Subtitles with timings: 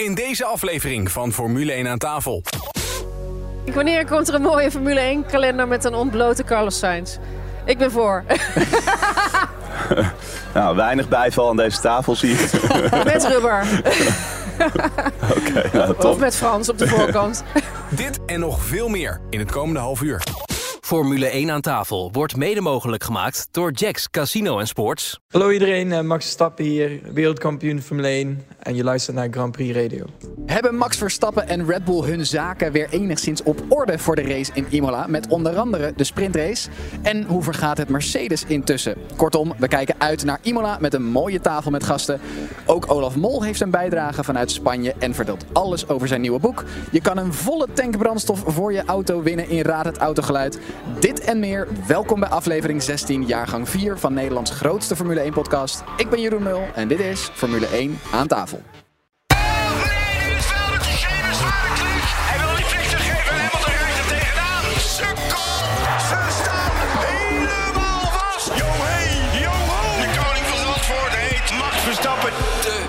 [0.00, 2.42] In deze aflevering van Formule 1 aan tafel.
[3.74, 7.16] Wanneer komt er een mooie Formule 1 kalender met een ontblote Carlos Sainz?
[7.64, 8.24] Ik ben voor.
[10.54, 12.50] Nou, weinig bijval aan deze tafel zie ik.
[13.04, 13.66] met rubber.
[15.36, 17.44] Oké, nou, Of met Frans op de voorkant.
[17.88, 20.22] Dit en nog veel meer in het komende half uur.
[20.90, 25.20] Formule 1 aan tafel wordt mede mogelijk gemaakt door Jacks Casino en Sports.
[25.28, 29.76] Hallo iedereen, eh, Max Verstappen hier, wereldkampioen Formule 1 en je luistert naar Grand Prix
[29.76, 30.04] Radio.
[30.46, 34.50] Hebben Max Verstappen en Red Bull hun zaken weer enigszins op orde voor de race
[34.54, 35.06] in Imola?
[35.06, 36.68] Met onder andere de sprintrace.
[37.02, 38.96] En hoe vergaat het Mercedes intussen?
[39.16, 42.20] Kortom, we kijken uit naar Imola met een mooie tafel met gasten.
[42.66, 46.64] Ook Olaf Mol heeft een bijdrage vanuit Spanje en vertelt alles over zijn nieuwe boek.
[46.90, 50.58] Je kan een volle tank brandstof voor je auto winnen in Raad het Autogeluid.
[51.00, 55.82] Dit en meer, welkom bij aflevering 16, jaargang 4 van Nederlands grootste Formule 1 podcast.
[55.96, 58.62] Ik ben Jeroen Mul en dit is Formule 1 aan tafel.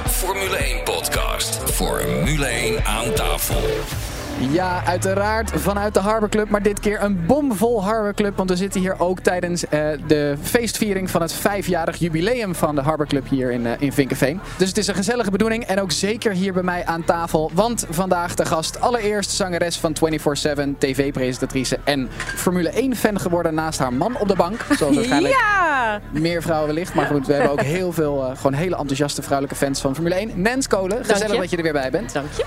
[0.09, 1.71] Formule 1 podcast.
[1.71, 4.10] Formule 1 aan tafel.
[4.49, 8.37] Ja, uiteraard vanuit de Harbor Club, maar dit keer een bomvol Harbor Club.
[8.37, 12.81] Want we zitten hier ook tijdens eh, de feestviering van het vijfjarig jubileum van de
[12.81, 14.39] Harbor Club hier in, eh, in Vinkenveen.
[14.57, 17.51] Dus het is een gezellige bedoeling en ook zeker hier bij mij aan tafel.
[17.53, 23.93] Want vandaag de gast allereerst zangeres van 24-7, tv-presentatrice en Formule 1-fan geworden naast haar
[23.93, 24.65] man op de bank.
[24.77, 26.01] Zoals waarschijnlijk Ja!
[26.11, 26.93] meer vrouwen wellicht.
[26.93, 30.15] Maar goed, we hebben ook heel veel eh, gewoon hele enthousiaste vrouwelijke fans van Formule
[30.15, 30.31] 1.
[30.35, 32.13] Nens Kolen, gezellig dat je er weer bij bent.
[32.13, 32.45] Dank je.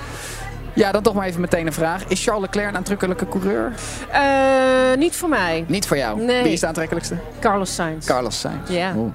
[0.74, 2.04] Ja, dan toch maar even meteen een vraag.
[2.08, 3.72] Is Charles Leclerc een aantrekkelijke coureur?
[4.10, 4.20] Eh,
[4.98, 5.64] niet voor mij.
[5.68, 6.20] Niet voor jou.
[6.20, 6.42] Nee.
[6.42, 7.14] Wie is de aantrekkelijkste?
[7.40, 8.06] Carlos Sainz.
[8.06, 8.70] Carlos Sainz.
[8.70, 8.92] Ja.
[8.96, 9.12] Oeh.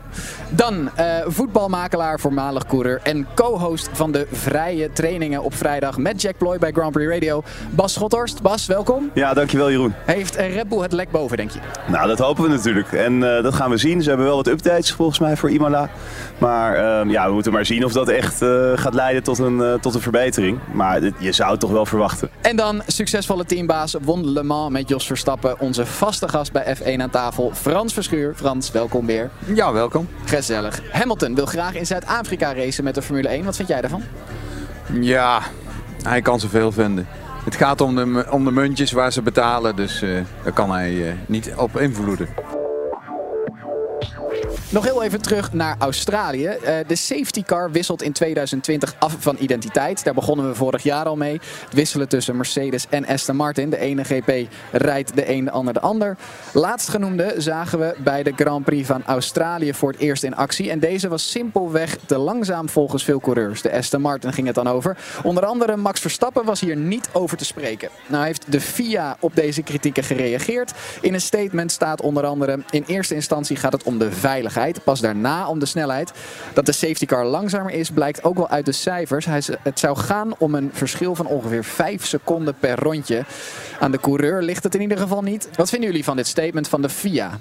[0.49, 6.37] Dan eh, voetbalmakelaar, voormalig coureur en co-host van de vrije trainingen op vrijdag met Jack
[6.37, 7.43] Ploy bij Grand Prix Radio.
[7.69, 8.41] Bas Schothorst.
[8.41, 9.09] Bas, welkom.
[9.13, 9.93] Ja, dankjewel Jeroen.
[10.05, 11.59] Heeft Red Bull het lek boven, denk je?
[11.87, 12.91] Nou, dat hopen we natuurlijk.
[12.91, 14.01] En eh, dat gaan we zien.
[14.01, 15.89] Ze hebben wel wat updates volgens mij voor Imola.
[16.37, 19.77] Maar ehm, ja, we moeten maar zien of dat echt eh, gaat leiden tot een,
[19.81, 20.59] tot een verbetering.
[20.71, 22.29] Maar dit- je zou het toch wel verwachten.
[22.41, 25.59] En dan succesvolle teambaas won Le Mans met Jos Verstappen.
[25.59, 28.33] Onze vaste gast bij F1 aan tafel, Frans Verschuur.
[28.35, 29.29] Frans, welkom weer.
[29.45, 30.07] Ja, welkom.
[30.25, 30.81] Gezellig.
[30.91, 33.45] Hamilton wil graag in Zuid-Afrika racen met de Formule 1.
[33.45, 34.03] Wat vind jij daarvan?
[35.01, 35.41] Ja,
[36.03, 37.07] hij kan zoveel vinden.
[37.43, 40.09] Het gaat om de, om de muntjes waar ze betalen, dus eh,
[40.43, 42.27] daar kan hij eh, niet op invloeden.
[44.71, 46.45] Nog heel even terug naar Australië.
[46.45, 50.03] Eh, de safety car wisselt in 2020 af van identiteit.
[50.03, 51.39] Daar begonnen we vorig jaar al mee.
[51.63, 53.69] Het wisselen tussen Mercedes en Aston Martin.
[53.69, 56.17] De ene GP rijdt de een, de ander de ander.
[56.53, 60.69] Laatstgenoemde zagen we bij de Grand Prix van Australië voor het eerst in actie.
[60.69, 63.61] En deze was simpelweg te langzaam volgens veel coureurs.
[63.61, 64.97] De Aston Martin ging het dan over.
[65.23, 67.89] Onder andere Max Verstappen was hier niet over te spreken.
[68.07, 70.73] Nou heeft de FIA op deze kritieken gereageerd.
[71.01, 72.59] In een statement staat onder andere...
[72.69, 74.57] in eerste instantie gaat het om de veiligheid.
[74.83, 76.11] Pas daarna om de snelheid.
[76.53, 79.25] Dat de safety car langzamer is blijkt ook wel uit de cijfers.
[79.25, 83.25] Hij Het zou gaan om een verschil van ongeveer 5 seconden per rondje.
[83.79, 85.49] Aan de coureur ligt het in ieder geval niet.
[85.55, 87.39] Wat vinden jullie van dit statement van de FIA?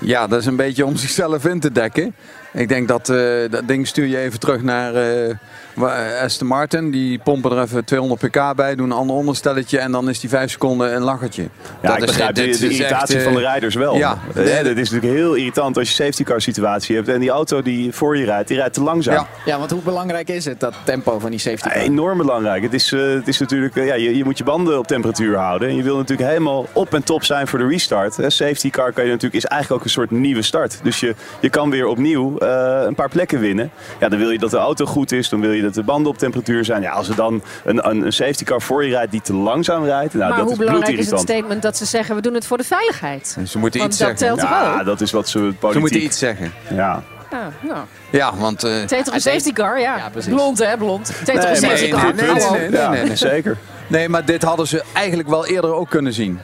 [0.00, 2.14] Ja, dat is een beetje om zichzelf in te dekken.
[2.52, 3.18] Ik denk dat eh,
[3.50, 5.34] dat ding stuur je even terug naar eh,
[5.74, 6.90] wa- Aston Martin.
[6.90, 10.30] Die pompen er even 200 pk bij, doen een ander onderstelletje en dan is die
[10.30, 11.48] 5 seconden een lachertje.
[11.82, 13.96] Ja, ik begrijp de, de irritatie van de rijders wel.
[13.96, 14.18] Ja.
[14.34, 17.08] Eh, het is natuurlijk heel irritant als je safety car situatie hebt.
[17.08, 19.14] En die auto die voor je rijdt, die rijdt te langzaam.
[19.14, 19.26] Ja.
[19.44, 21.82] Ja, want hoe belangrijk is het, dat tempo van die safety Ja, car?
[21.82, 22.62] enorm belangrijk.
[22.62, 25.36] Het is, eh, het is natuurlijk, eh, ja, je, je moet je banden op temperatuur
[25.36, 25.68] houden.
[25.68, 28.16] En je wil natuurlijk helemaal op en top zijn voor de restart.
[28.16, 28.30] Hè.
[28.30, 30.78] Safety car kan je natuurlijk, is eigenlijk ook een soort nieuwe start.
[30.82, 33.70] Dus je, je kan weer opnieuw eh, een paar plekken winnen.
[34.00, 35.28] Ja, dan wil je dat de auto goed is.
[35.28, 36.82] Dan wil je dat de banden op temperatuur zijn.
[36.82, 39.84] Ja, als er dan een, een, een safety car voor je rijdt die te langzaam
[39.84, 40.14] rijdt.
[40.14, 42.46] Nou, maar dat hoe is belangrijk is het statement dat ze zeggen we doen het
[42.46, 43.36] voor de veiligheid?
[43.46, 44.36] Ze moeten Want iets dat zeggen.
[44.36, 44.84] telt Ja, ook?
[44.84, 45.72] dat is wat ze politiek...
[45.72, 46.52] Ze moeten iets zeggen.
[46.74, 47.02] Ja.
[47.30, 47.84] Ah, nou.
[48.10, 48.64] Ja, want...
[48.64, 49.80] eh, Het heet toch een safety car?
[49.80, 50.32] Ja, Ja, precies.
[50.34, 51.08] blond hè, blond.
[51.18, 52.14] Het heet toch een Nee, safety car?
[52.14, 53.16] nee, nee, nee, ja, nee, nee.
[53.16, 53.56] zeker.
[53.86, 56.40] Nee, maar dit hadden ze eigenlijk wel eerder ook kunnen zien.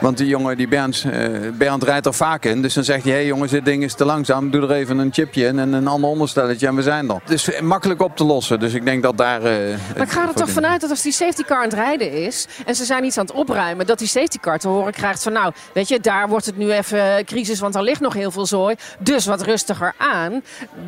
[0.00, 2.62] Want die jongen, die Bernd, eh, Bernd rijdt er vaak in.
[2.62, 4.50] Dus dan zegt hij, hé hey jongens, dit ding is te langzaam.
[4.50, 7.14] Doe er even een chipje in en een ander onderstelletje en we zijn er.
[7.22, 8.60] Het is makkelijk op te lossen.
[8.60, 9.42] Dus ik denk dat daar...
[9.42, 12.12] eh, Maar ik ga er toch vanuit dat als die safety car aan het rijden
[12.12, 15.22] is en ze zijn iets aan het opruimen, dat die safety car te horen krijgt
[15.22, 18.30] van nou, weet je, daar wordt het nu even crisis, want er ligt nog heel
[18.30, 18.74] veel zooi.
[18.98, 20.42] Dus wat rustiger aan.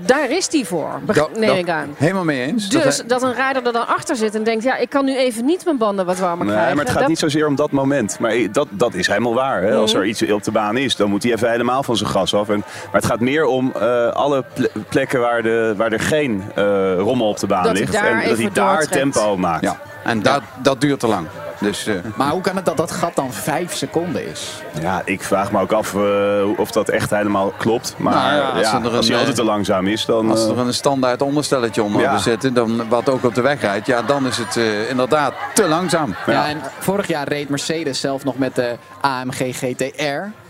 [0.07, 1.01] Daar is die voor,
[1.39, 1.95] neem ik aan.
[1.97, 2.69] Helemaal mee eens.
[2.69, 5.17] Dus Dat- dat een rijder er dan achter zit en denkt, ja, ik kan nu
[5.17, 6.77] even niet mijn banden wat warmer Nee, krijgen.
[6.77, 8.19] maar het gaat Dat- niet zozeer om dat moment.
[8.19, 9.63] Maar dat, dat is is helemaal waar.
[9.63, 9.75] Hè?
[9.75, 12.35] Als er iets op de baan is, dan moet hij even helemaal van zijn gas
[12.35, 12.49] af.
[12.49, 16.45] En, maar het gaat meer om eh, alle ple- plekken waar, de, waar er geen
[16.55, 16.65] eh,
[16.99, 17.95] rommel op de baan Dat ligt.
[17.95, 18.93] en dat hij daar doortrekt.
[18.93, 19.63] tempo maakt.
[19.65, 19.77] Ja.
[20.05, 21.27] En dat, dat duurt te lang.
[21.61, 24.63] Dus, eh, Maar hoe kan het dat dat gat dan 5 seconden is?
[24.81, 27.95] Ja, ik vraag me ook af eh, of dat echt helemaal klopt.
[27.97, 30.31] Maar Nou ja, ja, als als, er een, hij eh, altijd te langzaam is, dan...
[30.31, 32.13] als er een standaard onderstelletje onder Ja.
[32.13, 32.19] ja.
[32.19, 35.69] zitten, dan, wat ook op de weg rijdt, ja, dan is het eh, inderdaad te
[35.69, 36.15] langzaam.
[36.27, 36.49] Ja.
[36.49, 40.46] en vorig jaar reed Mercedes zelf nog met de AMG GTR.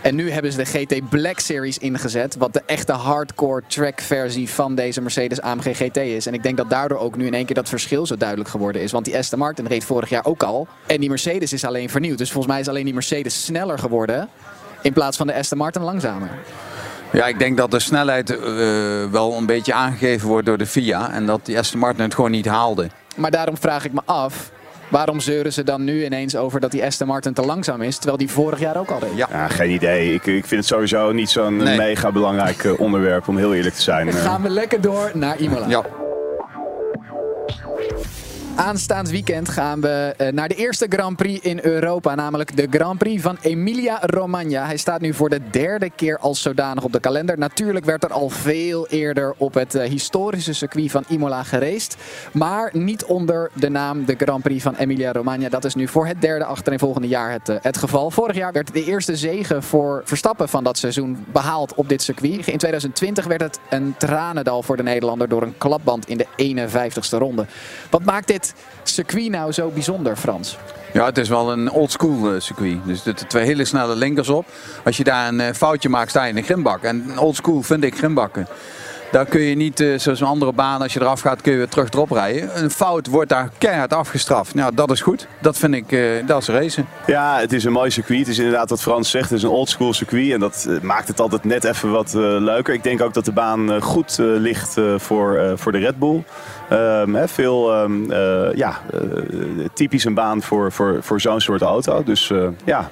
[0.00, 2.36] En nu hebben ze de GT Black Series ingezet.
[2.36, 6.26] Wat de echte hardcore track versie van deze Mercedes AMG GT is.
[6.26, 8.82] En ik denk dat daardoor ook nu in één keer dat verschil zo duidelijk geworden
[8.82, 8.92] is.
[8.92, 10.68] Want die Aston Martin reed vorig jaar ook al.
[10.86, 12.18] En die Mercedes is alleen vernieuwd.
[12.18, 14.28] Dus volgens mij is alleen die Mercedes sneller geworden.
[14.82, 16.30] In plaats van de Aston Martin langzamer.
[17.12, 18.40] Ja, ik denk dat de snelheid eh,
[19.10, 21.12] wel een beetje aangegeven wordt door de FIA.
[21.12, 22.88] En dat die Aston Martin het gewoon niet haalde.
[23.16, 24.50] Maar daarom vraag ik me af.
[24.90, 27.96] Waarom zeuren ze dan nu ineens over dat die Aston Martin te langzaam is?
[27.96, 29.10] Terwijl die vorig jaar ook al reed.
[29.14, 29.28] Ja.
[29.30, 30.14] Ja, geen idee.
[30.14, 31.76] Ik, ik vind het sowieso niet zo'n Nee.
[31.76, 34.06] mega belangrijk eh, onderwerp, om heel eerlijk te zijn.
[34.06, 35.68] Dan Eh, gaan we lekker door naar Imola.
[35.68, 35.82] Ja.
[38.58, 42.98] Aanstaand weekend gaan we eh, naar de eerste Grand Prix in Europa, namelijk de Grand
[42.98, 44.66] Prix van Emilia Romagna.
[44.66, 47.38] Hij staat nu voor de derde keer als zodanig op de kalender.
[47.38, 51.96] Natuurlijk werd er al veel eerder op het eh, historische circuit van Imola geraced,
[52.32, 55.48] maar niet onder de naam de Grand Prix van Emilia Romagna.
[55.48, 58.10] Dat is nu voor het derde achtereenvolgende jaar het, eh, het geval.
[58.10, 62.46] Vorig jaar werd de eerste zege voor Verstappen van dat seizoen behaald op dit circuit.
[62.46, 67.18] In 2020 werd het een tranendal voor de Nederlander door een klapband in de 51ste
[67.18, 67.46] ronde.
[67.90, 68.46] Wat maakt dit
[68.82, 70.56] circuit nou zo bijzonder, Frans?
[70.92, 72.78] Ja, het is wel een oldschool eh, circuit.
[72.84, 74.46] Dus er twee hele snelle linkers op.
[74.84, 76.82] Als je daar een eh, foutje maakt, sta je in een grimbak.
[76.82, 78.46] En oldschool vind ik grimbakken.
[79.10, 81.58] Daar kun je niet, eh, zoals een andere baan, als je eraf gaat, kun je
[81.58, 82.62] weer terug erop rijden.
[82.62, 84.54] Een fout wordt daar keihard afgestraft.
[84.54, 85.26] Nou, dat is goed.
[85.40, 86.86] Dat vind ik, eh, dat is racen.
[87.06, 88.18] Ja, het is een mooi circuit.
[88.18, 89.28] Het is inderdaad wat Frans zegt.
[89.28, 90.32] Het is een oldschool circuit.
[90.32, 92.74] En dat eh, maakt het altijd net even wat leuker.
[92.74, 96.24] Ik denk ook dat de baan goed ligt voor, voor de Red Bull.
[96.68, 98.80] Ehm, veel eh, ja,
[99.74, 102.02] typisch een baan voor, voor, voor zo'n soort auto.
[102.02, 102.32] Dus
[102.64, 102.90] ja,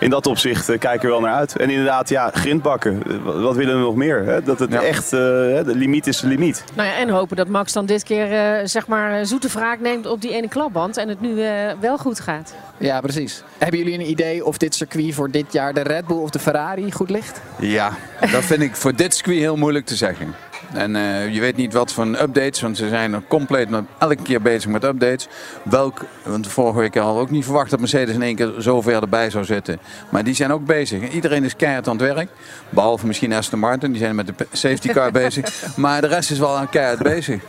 [0.00, 1.56] in dat opzicht eh, kijk ik er wel naar uit.
[1.56, 3.02] En inderdaad, ja, grindbakken.
[3.08, 4.24] Eh, Wat, wat willen we nog meer?
[4.24, 4.42] Hè?
[4.42, 4.82] Dat het Ja.
[4.82, 6.64] echt, eh, hè, de limiet is de limiet.
[6.74, 10.06] Nou ja, en hopen dat Max dan dit keer eh, zeg maar zoete wraak neemt
[10.06, 10.96] op die ene klapband.
[10.96, 11.50] En het nu eh,
[11.80, 12.54] wel goed gaat.
[12.78, 13.42] Ja, precies.
[13.58, 16.38] Hebben jullie een idee of dit circuit voor dit jaar de Red Bull of de
[16.38, 17.40] Ferrari goed ligt?
[17.58, 20.34] Ja, dat vind ik voor dit circuit heel moeilijk te zeggen.
[20.72, 24.42] En eh, je weet niet wat voor updates, want ze zijn compleet met, elke keer
[24.42, 25.28] bezig met updates.
[25.62, 28.80] Welk, want vorige week hadden we ook niet verwacht dat Mercedes in één keer zo
[28.80, 29.78] ver erbij zou zitten.
[30.08, 31.10] Maar die zijn ook bezig.
[31.10, 32.28] Iedereen is keihard aan het werk.
[32.68, 35.76] Behalve misschien Aston Martin, die zijn met de safety car bezig.
[35.76, 37.42] Maar de rest is wel aan keihard bezig.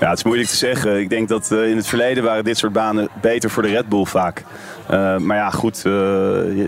[0.00, 1.00] Ja, het is moeilijk te zeggen.
[1.00, 3.88] Ik denk dat eh, in het verleden waren dit soort banen beter voor de Red
[3.88, 4.44] Bull vaak.
[4.88, 5.84] Eh, maar ja, goed.
[5.86, 5.92] eh,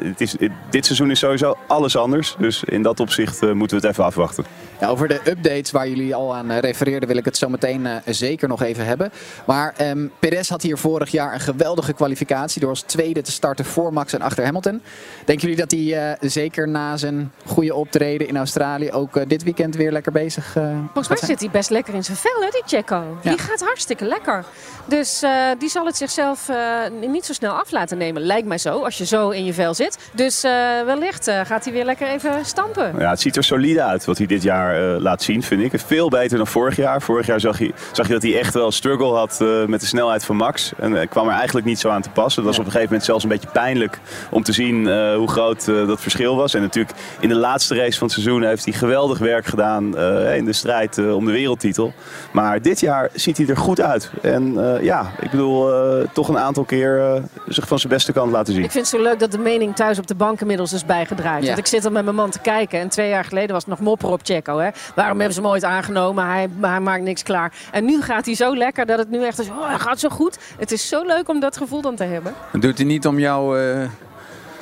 [0.02, 0.36] het is,
[0.70, 2.34] dit seizoen is sowieso alles anders.
[2.38, 4.44] Dus in dat opzicht moeten we het even afwachten.
[4.80, 7.86] Ja, over de updates waar jullie al aan eh, refereerden wil ik het zo meteen
[7.86, 9.12] eh, zeker nog even hebben.
[9.46, 13.64] Maar ehm Perez had hier vorig jaar een geweldige kwalificatie door als tweede te starten
[13.64, 14.82] voor Max en achter Hamilton.
[15.24, 19.74] Denken jullie dat hij eh, zeker na zijn goede optreden in Australië ook dit weekend
[19.76, 22.62] weer lekker bezig eh Volgens mij zit hij best lekker in zijn vel, hè, die
[22.66, 23.18] Checo.
[23.22, 23.30] Ja.
[23.30, 24.44] Die gaat hartstikke lekker.
[24.84, 28.22] Dus eh, die zal het zichzelf eh, niet zo snel af laten nemen.
[28.22, 29.98] Lijkt mij zo, als je zo in je vel zit.
[30.12, 30.52] Dus eh,
[30.84, 32.94] wellicht eh, gaat hij weer lekker even stampen.
[32.98, 35.80] Ja, het ziet er solide uit wat hij dit jaar eh, laat zien, vind ik.
[35.80, 37.02] Veel beter dan vorig jaar.
[37.02, 39.86] Vorig jaar zag je, zag je dat hij echt wel struggle had eh, met de
[39.86, 40.72] snelheid van Max.
[40.78, 42.42] En eh, kwam er eigenlijk niet zo aan te passen.
[42.42, 43.98] Het was op een gegeven moment zelfs een beetje pijnlijk
[44.30, 46.54] om te zien eh, hoe groot dat verschil was.
[46.54, 50.36] En natuurlijk in de laatste race van het seizoen heeft hij geweldig werk gedaan eh,
[50.36, 51.92] in de strijd eh, om de wereldtitel.
[52.32, 54.10] Maar dit jaar ziet hij er goed uit.
[54.22, 58.12] En eh, ja, ik bedoel, eh, toch een aantal keer eh, zich van zijn beste
[58.12, 58.64] kant laten zien.
[58.64, 61.40] Ik vind het zo leuk dat de mening thuis op de bank inmiddels is bijgedraaid.
[61.42, 61.46] Ja.
[61.46, 62.80] Want ik zit er met mijn man te kijken.
[62.80, 64.55] En twee jaar geleden was het nog mopper op Checo.
[64.94, 66.26] Waarom hebben ze hem ooit aangenomen?
[66.26, 67.52] Hij, hij maakt niks klaar.
[67.70, 69.48] En nu gaat hij zo lekker dat het nu echt is.
[69.48, 70.38] Oh, hij gaat zo goed.
[70.58, 72.34] Het is zo leuk om dat gevoel dan te hebben.
[72.52, 73.88] Doet hij niet om jou, eh,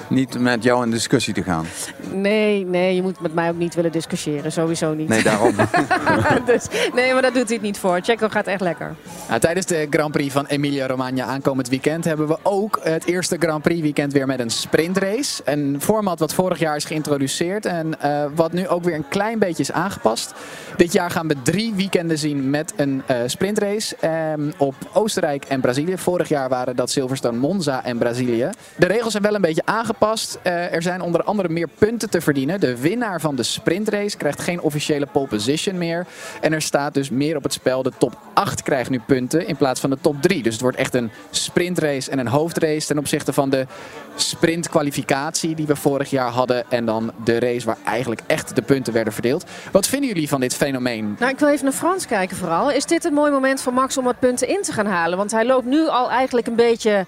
[0.08, 1.66] niet met jou in discussie te gaan.
[2.12, 4.52] Nee, nee, je moet met mij ook niet willen discussiëren.
[4.52, 5.08] Sowieso niet.
[5.08, 5.54] Nee, daarom.
[6.46, 8.00] dus, nee, maar daar doet hij het niet voor.
[8.02, 8.94] Checo gaat echt lekker.
[9.28, 13.36] Nou, tijdens de Grand Prix van Emilia Romagna aankomend weekend hebben we ook het eerste
[13.38, 15.42] Grand Prix weekend weer met een sprintrace.
[15.44, 19.38] Een format wat vorig jaar is geïntroduceerd en eh, wat nu ook weer een klein
[19.38, 20.34] beetje is aangepast.
[20.76, 25.60] Dit jaar gaan we drie weekenden zien met een eh, sprintrace ehm, op Oostenrijk en
[25.60, 25.98] Brazilië.
[25.98, 28.50] Vorig jaar waren dat Silverstone, Monza en Brazilië.
[28.76, 29.93] De regels zijn wel een beetje aangepast.
[29.94, 30.38] Aangepast.
[30.42, 32.60] Eh, er zijn onder andere meer punten te verdienen.
[32.60, 36.06] De winnaar van de sprintrace krijgt geen officiële pole position meer.
[36.40, 37.82] En er staat dus meer op het spel.
[37.82, 40.42] De top 8 krijgt nu punten in plaats van de top 3.
[40.42, 43.66] Dus het wordt echt een sprintrace en een hoofdrace ten opzichte van de
[44.14, 46.64] sprintkwalificatie die we vorig jaar hadden.
[46.70, 49.44] En dan de race waar eigenlijk echt de punten werden verdeeld.
[49.72, 51.16] Wat vinden jullie van dit fenomeen?
[51.18, 52.70] Nou, ik wil even naar Frans kijken vooral.
[52.70, 55.18] Is dit een mooi moment voor Max om wat punten in te gaan halen?
[55.18, 57.06] Want hij loopt nu al eigenlijk een beetje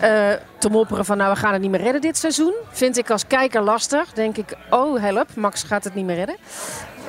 [0.00, 1.16] eh, te mopperen van...
[1.16, 2.54] nou, we gaan het niet meer redden dit seizoen.
[2.70, 4.12] Vind ik als kijker lastig.
[4.12, 6.36] Denk ik, oh help, Max gaat het niet meer redden.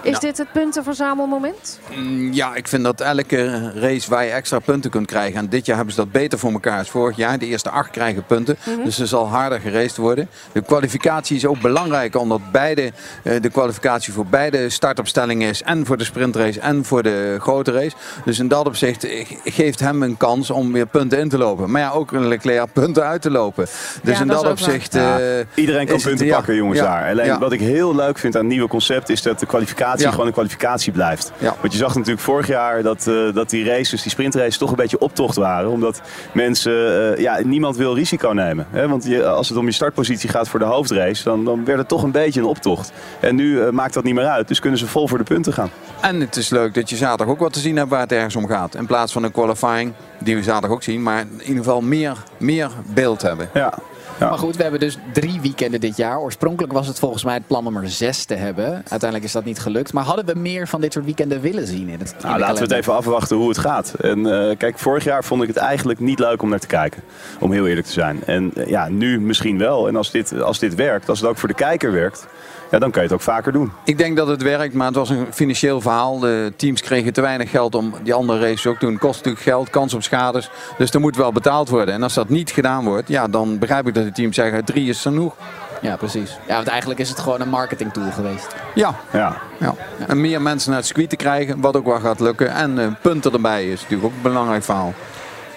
[0.04, 0.26] Is Nou.
[0.26, 1.80] dit het puntenverzamelmoment?
[1.96, 5.40] Mm, Ja, ik vind dat elke race waar je extra punten kunt krijgen.
[5.40, 7.40] En dit jaar hebben ze dat beter voor elkaar als vorig jaar.
[7.40, 8.58] De eerste acht krijgen punten.
[8.84, 10.30] Dus er zal harder geraced worden.
[10.52, 12.16] De kwalificatie is ook belangrijk.
[12.16, 12.92] Omdat beide,
[13.24, 15.64] eh, de kwalificatie voor beide startopstellingen is.
[15.64, 17.96] En voor de sprintrace en voor de grote race.
[18.26, 21.72] Dus in dat opzicht eh, geeft hem een kans om weer punten in te lopen.
[21.72, 23.66] Maar ja, ook Leclerc punten uit te lopen.
[24.04, 24.94] Dus Ja, in dat opzicht...
[24.94, 25.26] Ja, eh,
[25.56, 27.10] Iedereen kan het- punten ja, pakken, jongens, ja, daar.
[27.12, 27.40] Alleen ja.
[27.40, 30.12] wat ik heel leuk vind aan het nieuwe concept is dat de kwalificatie Ja.
[30.12, 31.32] gewoon een kwalificatie blijft.
[31.38, 31.56] Ja.
[31.62, 34.76] Want je zag natuurlijk vorig jaar dat, eh, dat die races, die sprintraces, toch een
[34.76, 35.70] beetje optocht waren.
[35.70, 36.02] Omdat
[36.34, 38.68] mensen, eh, ja, niemand wil risico nemen.
[38.70, 38.88] Hè?
[38.88, 41.88] Want je, als het om je startpositie gaat voor de hoofdrace, dan, dan werd het
[41.88, 42.92] toch een beetje een optocht.
[43.20, 44.48] En nu eh, maakt dat niet meer uit.
[44.48, 45.70] Dus kunnen ze vol voor de punten gaan.
[46.02, 48.36] En het is leuk dat je zaterdag ook wat te zien hebt waar het ergens
[48.36, 48.76] om gaat.
[48.76, 51.04] In plaats van een qualifying, die we zaterdag ook zien.
[51.04, 53.50] Maar in ieder geval meer, meer beeld hebben.
[53.54, 53.74] Ja.
[54.20, 54.30] Ja.
[54.30, 56.20] Maar goed, we hebben dus drie weekenden dit jaar.
[56.20, 58.74] Oorspronkelijk was het volgens mij het plan om er zes te hebben.
[58.74, 59.94] Uiteindelijk is dat niet gelukt.
[59.94, 62.56] Maar hadden we meer van dit soort weekenden willen zien in het in Nou, laten
[62.56, 63.94] we het even afwachten hoe het gaat.
[63.94, 67.02] En eh, kijk, vorig jaar vond ik het eigenlijk niet leuk om naar te kijken.
[67.40, 68.24] Om heel eerlijk te zijn.
[68.26, 69.88] En eh, ja, nu misschien wel.
[69.88, 72.28] En als dit, als dit werkt, als het ook voor de kijker werkt,
[72.72, 73.72] ja, dan kan je het ook vaker doen.
[73.84, 76.20] Ik denk dat het werkt, maar het was een financieel verhaal.
[76.20, 78.98] De teams kregen te weinig geld om die andere races ook te doen.
[78.98, 80.50] Kost natuurlijk geld, kans op schades.
[80.78, 81.94] Dus er moet wel betaald worden.
[81.94, 84.90] En als dat niet gedaan wordt, ja, dan begrijp ik dat de teams zeggen drie
[84.90, 85.36] is genoeg.
[85.82, 86.38] Ja, precies.
[86.48, 88.56] Ja, want eigenlijk is het gewoon een marketing tool geweest.
[88.76, 89.38] Ja, Ja.
[89.60, 89.74] ja.
[90.08, 92.50] En meer mensen naar het circuit te krijgen, wat ook wel gaat lukken.
[92.50, 94.94] En eh, punten erbij is natuurlijk ook een belangrijk verhaal.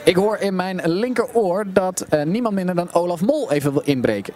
[0.05, 4.35] Ik hoor in mijn linkeroor dat eh, niemand minder dan Olaf Mol even wil inbreken.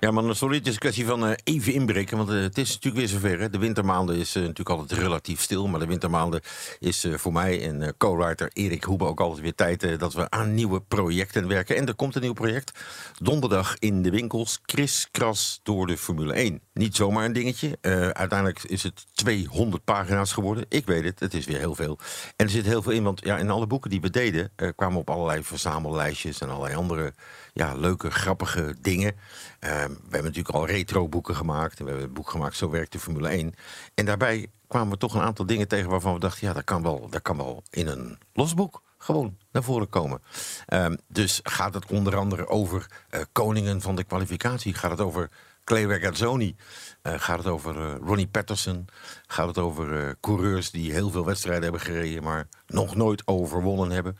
[0.00, 2.16] Ja, maar sorry, het is een kwestie van eh, even inbreken.
[2.16, 3.40] Want eh, het is natuurlijk weer zover.
[3.40, 3.50] Hè.
[3.50, 5.66] De wintermaanden is eh, natuurlijk altijd relatief stil.
[5.66, 6.40] Maar de wintermaanden
[6.78, 10.80] is voor mij en co-writer Erik Hoebe ook altijd weer tijd dat we aan nieuwe
[10.80, 11.76] projecten werken.
[11.76, 12.72] En er komt een nieuw project.
[13.18, 14.60] Donderdag in de winkels.
[14.64, 16.60] Kriskras door de Formule 1.
[16.72, 17.78] Niet zomaar een dingetje.
[18.12, 20.66] Uiteindelijk is het 200 pagina's geworden.
[20.68, 21.98] Ik weet het, het is weer heel veel.
[22.36, 23.02] En er zit heel veel in.
[23.02, 27.12] Want ja, in alle boeken die we deden kwamen op allerlei verzamellijstjes en allerlei andere
[27.56, 29.16] ja, leuke, grappige dingen.
[29.58, 31.78] Eh, we hebben natuurlijk al retro boeken gemaakt.
[31.78, 33.54] En we hebben een boek gemaakt, Zo werkt de Formule 1.
[33.94, 36.46] En daarbij kwamen we toch een aantal dingen tegen waarvan we dachten...
[36.46, 40.22] ja, dat kan wel, dat kan wel in een losboek gewoon naar voren komen.
[40.66, 44.74] Ehm, dus gaat het onder andere over eh, koningen van de kwalificatie?
[44.74, 45.30] Gaat het over
[45.64, 46.56] Clay Regazzoni?
[47.02, 48.88] Eh, gaat het over Ronnie Patterson?
[49.26, 52.22] Gaat het over coureurs die heel veel wedstrijden hebben gereden...
[52.22, 54.18] maar nog nooit overwonnen hebben?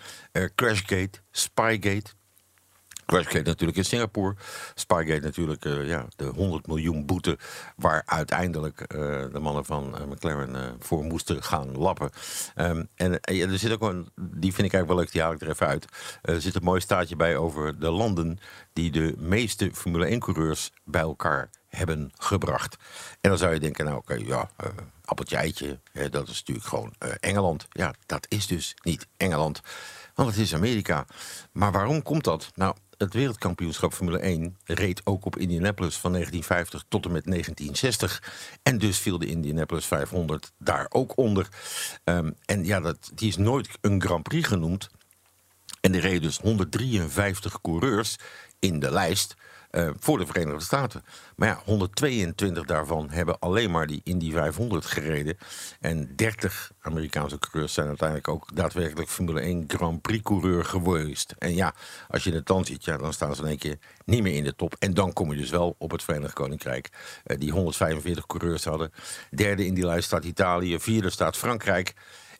[0.54, 2.14] Crashgate, Spygate...
[3.06, 4.34] Crashgate natuurlijk in Singapore.
[4.74, 7.38] Spygate natuurlijk eh, ja, de 100 miljoen boete...
[7.76, 8.98] waar uiteindelijk eh,
[9.32, 12.10] de mannen van eh, McLaren voor moesten gaan lappen.
[12.54, 15.40] Ehm, en er zit ook een, die vind ik eigenlijk wel leuk, die haal ik
[15.40, 15.86] er even uit.
[16.22, 18.38] Er zit een mooi staatje bij over de landen...
[18.72, 22.76] die de meeste Formule 1-coureurs bij elkaar hebben gebracht.
[23.20, 24.50] En dan zou je denken, nou oké, ja,
[25.04, 25.78] appeltje eitje,
[26.10, 27.66] dat is natuurlijk gewoon Engeland.
[27.70, 29.60] Ja, dat is dus niet Engeland,
[30.16, 31.06] want het is Amerika.
[31.52, 32.50] Maar waarom komt dat?
[32.54, 38.22] Nou, het wereldkampioenschap Formule 1 reed ook op Indianapolis van 1950 tot en met 1960.
[38.62, 41.48] En dus viel de Indianapolis 500 daar ook onder.
[42.04, 44.90] Ehm, en ja, dat, die is nooit een Grand Prix genoemd.
[45.80, 48.16] En er reden dus 153 coureurs
[48.58, 49.34] in de lijst
[49.76, 51.04] eh, voor de Verenigde Staten.
[51.36, 55.36] Maar ja, 122 daarvan hebben alleen maar die Indy 500 gereden.
[55.80, 61.34] En 30 Amerikaanse coureurs zijn uiteindelijk ook daadwerkelijk Formule 1 Grand Prix coureur geweest.
[61.38, 61.74] En ja,
[62.08, 64.44] als je het dan ziet, ja, dan staan ze in één keer niet meer in
[64.44, 64.76] de top.
[64.78, 66.88] En dan kom je dus wel op het Verenigd Koninkrijk,
[67.24, 68.92] eh, die 145 coureurs hadden.
[69.30, 71.94] Derde in die lijst staat Italië, vierde staat Frankrijk.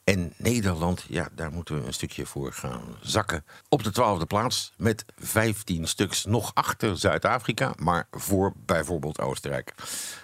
[0.07, 3.45] En Nederland, ja, daar moeten we een stukje voor gaan zakken.
[3.69, 9.75] Op de twaalfde plaats met 15 stuks nog achter Zuid-Afrika, maar voor bijvoorbeeld Oostenrijk.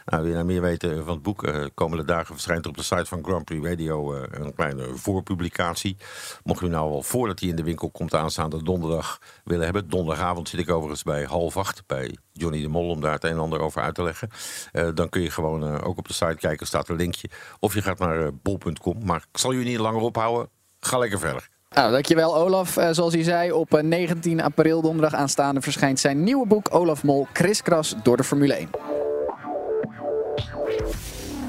[0.05, 1.43] Nou, wil je nou meer weten van het boek?
[1.43, 4.97] eh, komende dagen verschijnt er op de site van Grand Prix Radio eh, een kleine
[4.97, 5.97] voorpublicatie.
[6.45, 9.89] Mocht u nou al voordat hij in de winkel komt aanstaande donderdag willen hebben.
[9.89, 13.31] Donderdagavond zit ik overigens bij half acht bij Johnny de Mol om daar het een
[13.31, 14.29] en ander over uit te leggen.
[14.73, 17.31] Eh, dan kun je gewoon ook op de site kijken, staat een linkje.
[17.59, 19.05] Of je gaat naar bol.com.
[19.05, 20.49] Maar ik zal jullie langer ophouden.
[20.81, 21.49] Ga lekker verder.
[21.71, 22.77] Nou, dankjewel Olaf.
[22.77, 27.03] Eh, zoals hij zei, op eh, 19 april donderdag aanstaande verschijnt zijn nieuwe boek Olaf
[27.03, 29.02] Mol Kriskras door de Formule 1.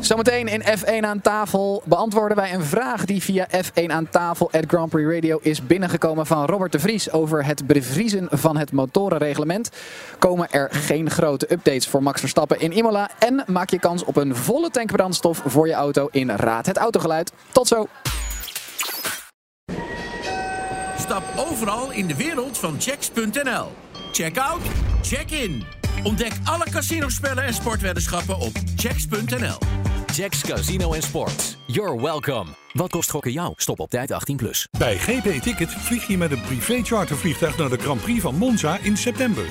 [0.04, 4.64] Zometeen in F1 aan tafel beantwoorden wij een vraag die via F1 aan tafel at
[4.68, 9.72] Grand Prix Radio is binnengekomen van Robert de Vries over het bevriezen van het motorenreglement.
[10.20, 14.16] Komen er geen grote updates voor Max Verstappen in Imola en maak je kans op
[14.16, 17.32] een volle tank brandstof voor je auto in Raad het Autogeluid.
[17.52, 17.88] Tot zo!
[20.98, 23.72] Stap overal in de wereld van checks.nl.
[24.12, 24.62] Check out,
[25.02, 25.64] check in.
[26.04, 29.93] Ontdek alle casinospellen en sportweddenschappen op checks.nl.
[30.16, 31.58] Jacks Casino en Sports.
[31.66, 32.46] You're welcome.
[32.74, 33.54] Wat kost gokken jou?
[33.56, 34.36] Stop op tijd 18+.
[34.36, 34.68] Plus.
[34.78, 38.78] Bij GP Ticket vlieg je met een privé chartervliegtuig naar de Grand Prix van Monza
[38.82, 39.46] in september.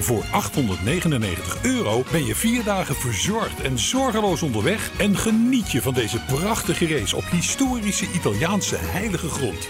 [0.00, 5.94] Voor 899 euro ben je vier dagen verzorgd en zorgeloos onderweg en geniet je van
[5.94, 9.68] deze prachtige race op historische Italiaanse heilige grond.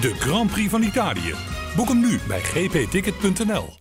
[0.00, 1.34] De Grand Prix van Italië.
[1.76, 3.76] Boek hem nu bij gpticket.nl.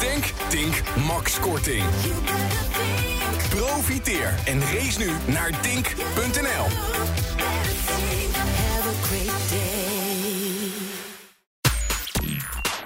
[0.00, 1.84] Denk, Tink, Max Korting.
[3.78, 6.66] Profiteer en race nu naar dink.nl.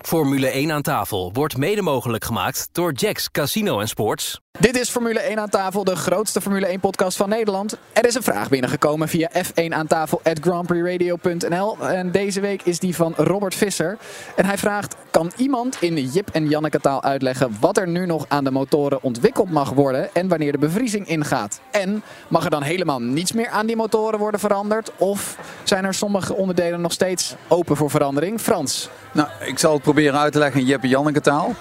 [0.02, 4.40] Formule 1 aan tafel wordt mede mogelijk gemaakt door Jacks Casino Sports.
[4.60, 7.76] Dit is Formule 1 aan tafel, de grootste Formule 1 podcast van Nederland.
[7.92, 11.78] Er is een vraag binnengekomen via F1 aan tafel at grandprixradio.nl.
[11.78, 13.98] En deze week is die van Robert Visser.
[14.36, 18.06] En hij vraagt, kan iemand in de Jip en Janneke taal uitleggen wat er nu
[18.06, 21.60] nog aan de motoren ontwikkeld mag worden en wanneer de bevriezing ingaat?
[21.70, 24.92] En mag er dan helemaal niets meer aan die motoren worden veranderd?
[24.96, 28.40] Of zijn er sommige onderdelen nog steeds open voor verandering?
[28.40, 28.88] Frans?
[29.12, 31.54] Nou, ik zal het proberen uit te leggen in Jeppe Janneke taal.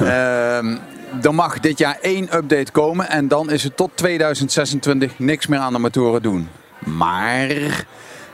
[0.00, 0.76] Ehm,
[1.22, 5.58] er mag dit jaar één update komen en dan is het tot 2026 niks meer
[5.58, 6.48] aan de motoren doen.
[6.84, 7.84] Maar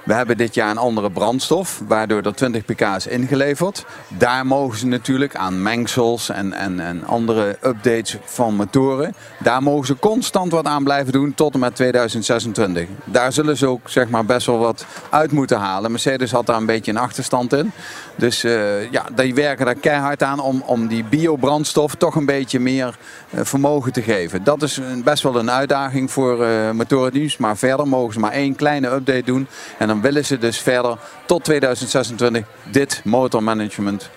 [0.09, 3.85] we hebben dit jaar een andere brandstof, waardoor er 20 pk is ingeleverd.
[4.09, 9.15] Daar mogen ze natuurlijk aan mengsels en, en, en andere updates van motoren.
[9.39, 12.87] Daar mogen ze constant wat aan blijven doen tot en met 2026.
[13.05, 15.91] Daar zullen ze ook zeg maar, best wel wat uit moeten halen.
[15.91, 17.73] Mercedes had daar een beetje een achterstand in.
[18.17, 22.61] Dus uh, ja, die werken daar keihard aan om, om die biobrandstof toch een beetje
[22.61, 22.99] meer
[23.31, 24.45] uh, vermogen te geven.
[24.45, 27.39] Dat is best wel een uitdaging voor uh, motorendienst.
[27.39, 29.47] Maar verder mogen ze maar één kleine update doen.
[29.79, 34.11] En dan willen ze dus verder tot 2026 dit motormanagement,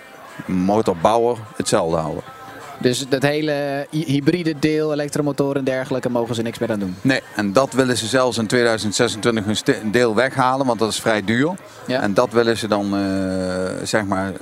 [0.46, 2.22] motorbouwer, hetzelfde houden.
[2.82, 6.96] Dus dat hele hybride deel, elektromotoren en dergelijke, mogen ze niks meer aan doen?
[7.00, 11.24] Nee, en dat willen ze zelfs in 2026 een deel weghalen, want dat is vrij
[11.24, 11.54] duur.
[11.86, 12.00] Ja.
[12.00, 14.32] En dat willen ze dan, uh, zeg maar,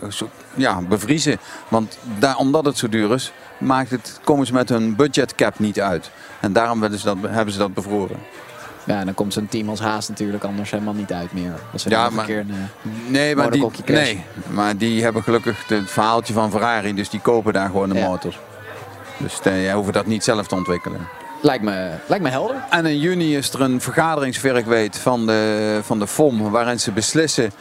[0.54, 1.38] ja, bevriezen.
[1.68, 5.80] Want daar, omdat het zo duur is, maakt het, komen ze met hun budgetcap niet
[5.80, 6.10] uit.
[6.40, 8.16] En daarom willen ze dat, hebben ze dat bevroren.
[8.90, 11.52] Ja, dan komt zo'n team als Haas natuurlijk anders helemaal niet uit meer.
[11.72, 15.22] Als ze ja, maar, een keer een uh, nee, maar die, nee, maar die hebben
[15.22, 18.08] gelukkig het verhaaltje van Ferrari, dus die kopen daar gewoon de ja.
[18.08, 18.34] motor.
[19.16, 21.08] Dus uh, jij hoeft dat niet zelf te ontwikkelen.
[21.42, 22.56] Lijkt me, lijkt me helder.
[22.70, 26.50] En in juni is er een vergadering, zover ik weet, van de, van de FOM,
[26.50, 27.52] waarin ze beslissen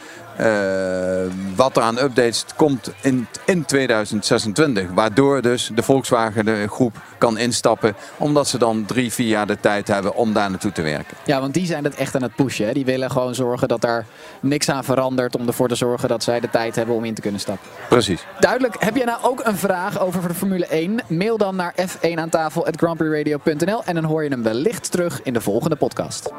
[1.56, 4.88] wat er aan updates komt in, in 2026.
[4.94, 7.94] Waardoor dus de Volkswagen de groep kan instappen.
[8.16, 11.16] Omdat ze dan drie, vier jaar de tijd hebben om daar naartoe te werken.
[11.24, 12.66] Ja, want die zijn het echt aan het pushen.
[12.66, 12.72] Hè?
[12.72, 14.06] Die willen gewoon zorgen dat daar
[14.40, 15.36] niks aan verandert.
[15.36, 17.68] Om ervoor te zorgen dat zij de tijd hebben om in te kunnen stappen.
[17.88, 18.24] Precies.
[18.38, 18.76] Duidelijk.
[18.78, 21.00] Heb jij nou ook een vraag over de Formule 1?
[21.06, 25.22] Mail dan naar f1 aan tafel at grandprixradio.nl en dan hoor je hem wellicht terug
[25.22, 26.30] in de volgende podcast.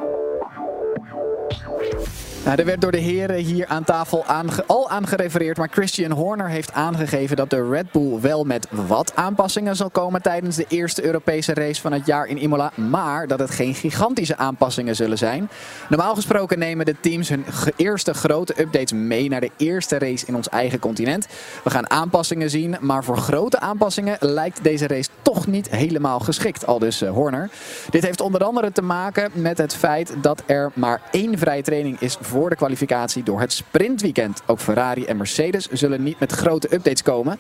[2.46, 4.26] Nou, er werd door de heren hier aan tafel
[4.68, 9.16] al aan gerefereerd, maar Christian Horner heeft aangegeven dat de Red Bull wel met wat
[9.16, 13.40] aanpassingen zal komen tijdens de eerste Europese race van het jaar in Imola, maar dat
[13.40, 15.50] het geen gigantische aanpassingen zullen zijn.
[15.90, 20.36] Normaal gesproken nemen de teams hun eerste grote updates mee naar de eerste race in
[20.36, 21.28] ons eigen continent.
[21.64, 26.66] We gaan aanpassingen zien, maar voor grote aanpassingen lijkt deze race toch niet helemaal geschikt,
[26.66, 27.50] al dus uh, Horner.
[27.90, 32.00] Dit heeft onder andere te maken met het feit dat er maar één vrije training
[32.00, 34.42] is voor de kwalificatie door het sprintweekend.
[34.46, 37.40] Ook Ferrari en Mercedes zullen niet met grote updates komen.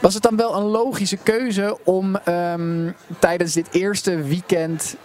[0.00, 4.96] Was het dan wel een logische keuze om um, tijdens dit eerste weekend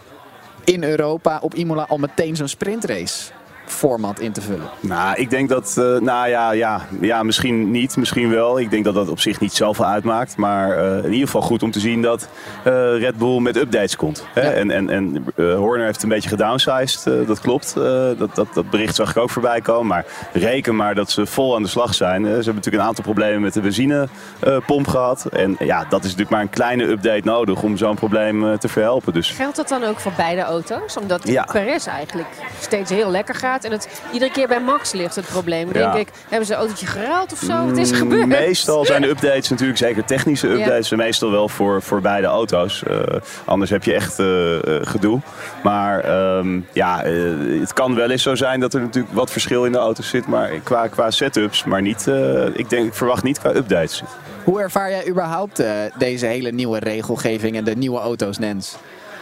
[0.64, 3.32] in Europa op Imola al meteen zo'n sprintrace
[3.66, 4.70] format in te vullen?
[4.80, 8.60] Nou, ik denk dat, uh, nou ja, ja, ja, misschien niet, misschien wel.
[8.60, 10.38] Ik denk dat dat op zich niet zoveel uitmaakt.
[10.38, 12.28] Maar uh, in ieder geval goed om te zien dat
[12.68, 14.26] uh, Red Bull met updates komt.
[14.34, 14.42] Hè?
[14.42, 14.52] Ja.
[14.52, 17.74] En, en, en Horner heeft een beetje gedownsized, dat klopt.
[18.18, 19.88] dat, dat, dat bericht zag ik ook voorbij komen.
[19.88, 22.22] Maar reken maar dat ze vol aan de slag zijn.
[22.22, 25.26] ze hebben natuurlijk een aantal problemen met de benzinepomp gehad.
[25.26, 29.14] En ja, dat is natuurlijk maar een kleine update nodig om zo'n probleem te verhelpen.
[29.14, 29.30] Dus.
[29.30, 30.98] Geldt dat dan ook voor beide auto's?
[30.98, 31.48] Omdat ja.
[31.52, 32.28] Perez eigenlijk
[32.60, 33.55] steeds heel lekker gaat.
[33.64, 35.68] En het iedere keer bij Max ligt het probleem.
[35.74, 35.92] Ja.
[35.92, 37.66] Denk ik, hebben ze een autootje geruild of zo?
[37.66, 38.22] Wat is er gebeurd?
[38.22, 40.54] Mm, Meestal zijn de updates natuurlijk, zeker technische Ja.
[40.54, 42.84] updates, meestal wel voor, voor beide auto's.
[42.84, 43.00] Eh,
[43.46, 45.20] anders heb je echt eh, eh, gedoe.
[45.64, 47.14] Maar ehm, ja, eh,
[47.60, 50.28] het kan wel eens zo zijn dat er natuurlijk wat verschil in de auto's zit.
[50.28, 54.04] Maar qua, qua setups, maar niet, eh, ik, denk, ik verwacht niet qua updates.
[54.44, 58.76] Hoe ervaar jij überhaupt eh, deze hele nieuwe regelgeving en de nieuwe auto's, Nens?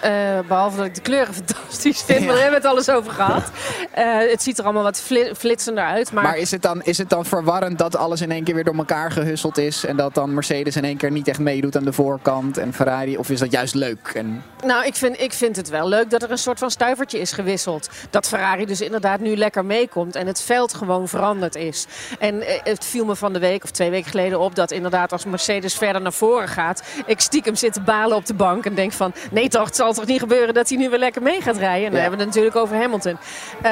[0.04, 3.12] Eh, behalve dat ik de kleuren fantastisch vind, maar daar hebben we het alles over
[3.12, 3.44] gehad.
[3.92, 6.12] Eh, het ziet er allemaal wat fli- flitsender uit.
[6.12, 8.63] Maar, Maar is het, dan, is het dan verwarrend dat alles in één keer weer
[8.63, 9.86] door elkaar gehusseld is?
[9.86, 13.18] En dat dan Mercedes in één keer niet echt meedoet aan de voorkant en Ferrari?
[13.18, 14.12] Of is dat juist leuk?
[14.16, 14.44] En...
[14.66, 17.32] Nou, ik vind, ik vind het wel leuk dat er een soort van stuivertje is
[17.32, 17.89] gewisseld.
[18.10, 21.86] Dat Ferrari dus inderdaad nu lekker meekomt en het veld gewoon veranderd is.
[22.20, 25.12] En eh, het viel me van de week of twee weken geleden op dat inderdaad
[25.12, 28.76] als Mercedes verder naar voren gaat, ik stiekem zit te balen op de bank en
[28.76, 31.41] denk van nee toch, het zal toch niet gebeuren dat hij nu weer lekker mee
[31.41, 31.86] gaat rijden.
[31.86, 31.99] En dan Ja.
[32.01, 33.17] hebben we het natuurlijk over Hamilton.
[33.62, 33.71] Eh,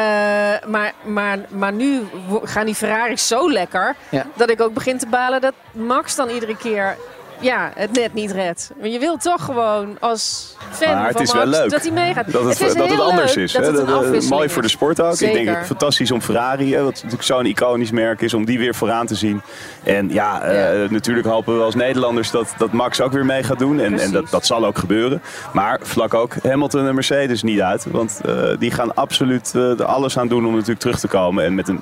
[0.67, 2.01] maar, maar, maar nu
[2.43, 4.25] gaan die Ferraris zo lekker Ja.
[4.35, 6.97] dat ik ook begin te balen dat Max dan iedere keer
[7.41, 8.71] ja, het net niet redt.
[8.79, 12.31] Maar je wilt toch gewoon als fan Maar het van is Max dat hij meegaat.
[12.31, 13.51] dat het, is dat het anders is.
[13.51, 14.73] Dat het Dat, eh, afwisseling mooi voor de is.
[14.73, 15.19] sport ook.
[15.19, 18.59] Ik denk het fantastisch om Ferrari, hè, wat natuurlijk zo'n iconisch merk is, om die
[18.59, 19.41] weer vooraan te zien.
[19.83, 23.59] En ja, eh, natuurlijk hopen we als Nederlanders dat, dat Max ook weer mee gaat
[23.59, 23.79] doen.
[23.79, 25.21] En, en dat, dat zal ook gebeuren.
[25.53, 27.85] Maar vlak ook Hamilton en Mercedes niet uit.
[27.91, 31.45] Want eh, die gaan absoluut eh, er alles aan doen om natuurlijk terug te komen.
[31.45, 31.79] En met een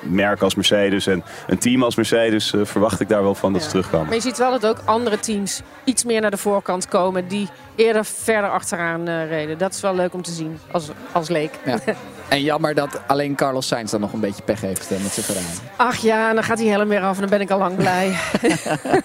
[0.00, 3.68] merk als Mercedes en een team als Mercedes verwacht ik daar wel van dat ze
[3.68, 4.06] terugkomen.
[4.06, 7.48] Maar je ziet wel dat ook andere teams iets meer naar de voorkant komen die
[7.74, 9.58] eerder verder achteraan eh, reden.
[9.58, 11.58] Dat is wel leuk om te zien als, als leek.
[11.64, 11.78] Ja.
[12.28, 15.46] En jammer dat alleen Carlos Sainz dan nog een beetje pech heeft met zijn Ferrari.
[15.76, 17.76] Ach ja, en dan gaat die helm weer af en dan ben ik al lang
[17.76, 18.16] blij.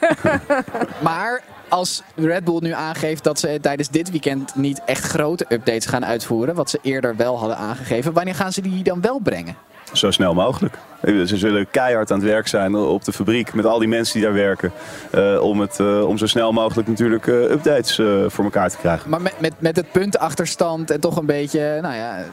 [1.03, 5.85] Maar als Red Bull nu aangeeft dat ze tijdens dit weekend niet echt grote updates
[5.85, 9.55] gaan uitvoeren, wat ze eerder wel hadden aangegeven, wanneer gaan ze die dan wel brengen?
[9.93, 10.77] Zo snel mogelijk.
[11.03, 14.23] Ze zullen keihard aan het werk zijn op de fabriek met al die mensen die
[14.23, 14.71] daar werken.
[15.11, 17.95] eh, om, het, eh, om zo snel mogelijk natuurlijk eh, updates
[18.27, 19.09] voor elkaar te krijgen.
[19.09, 22.23] Maar met, met, met het puntachterstand en toch een beetje, nou ja,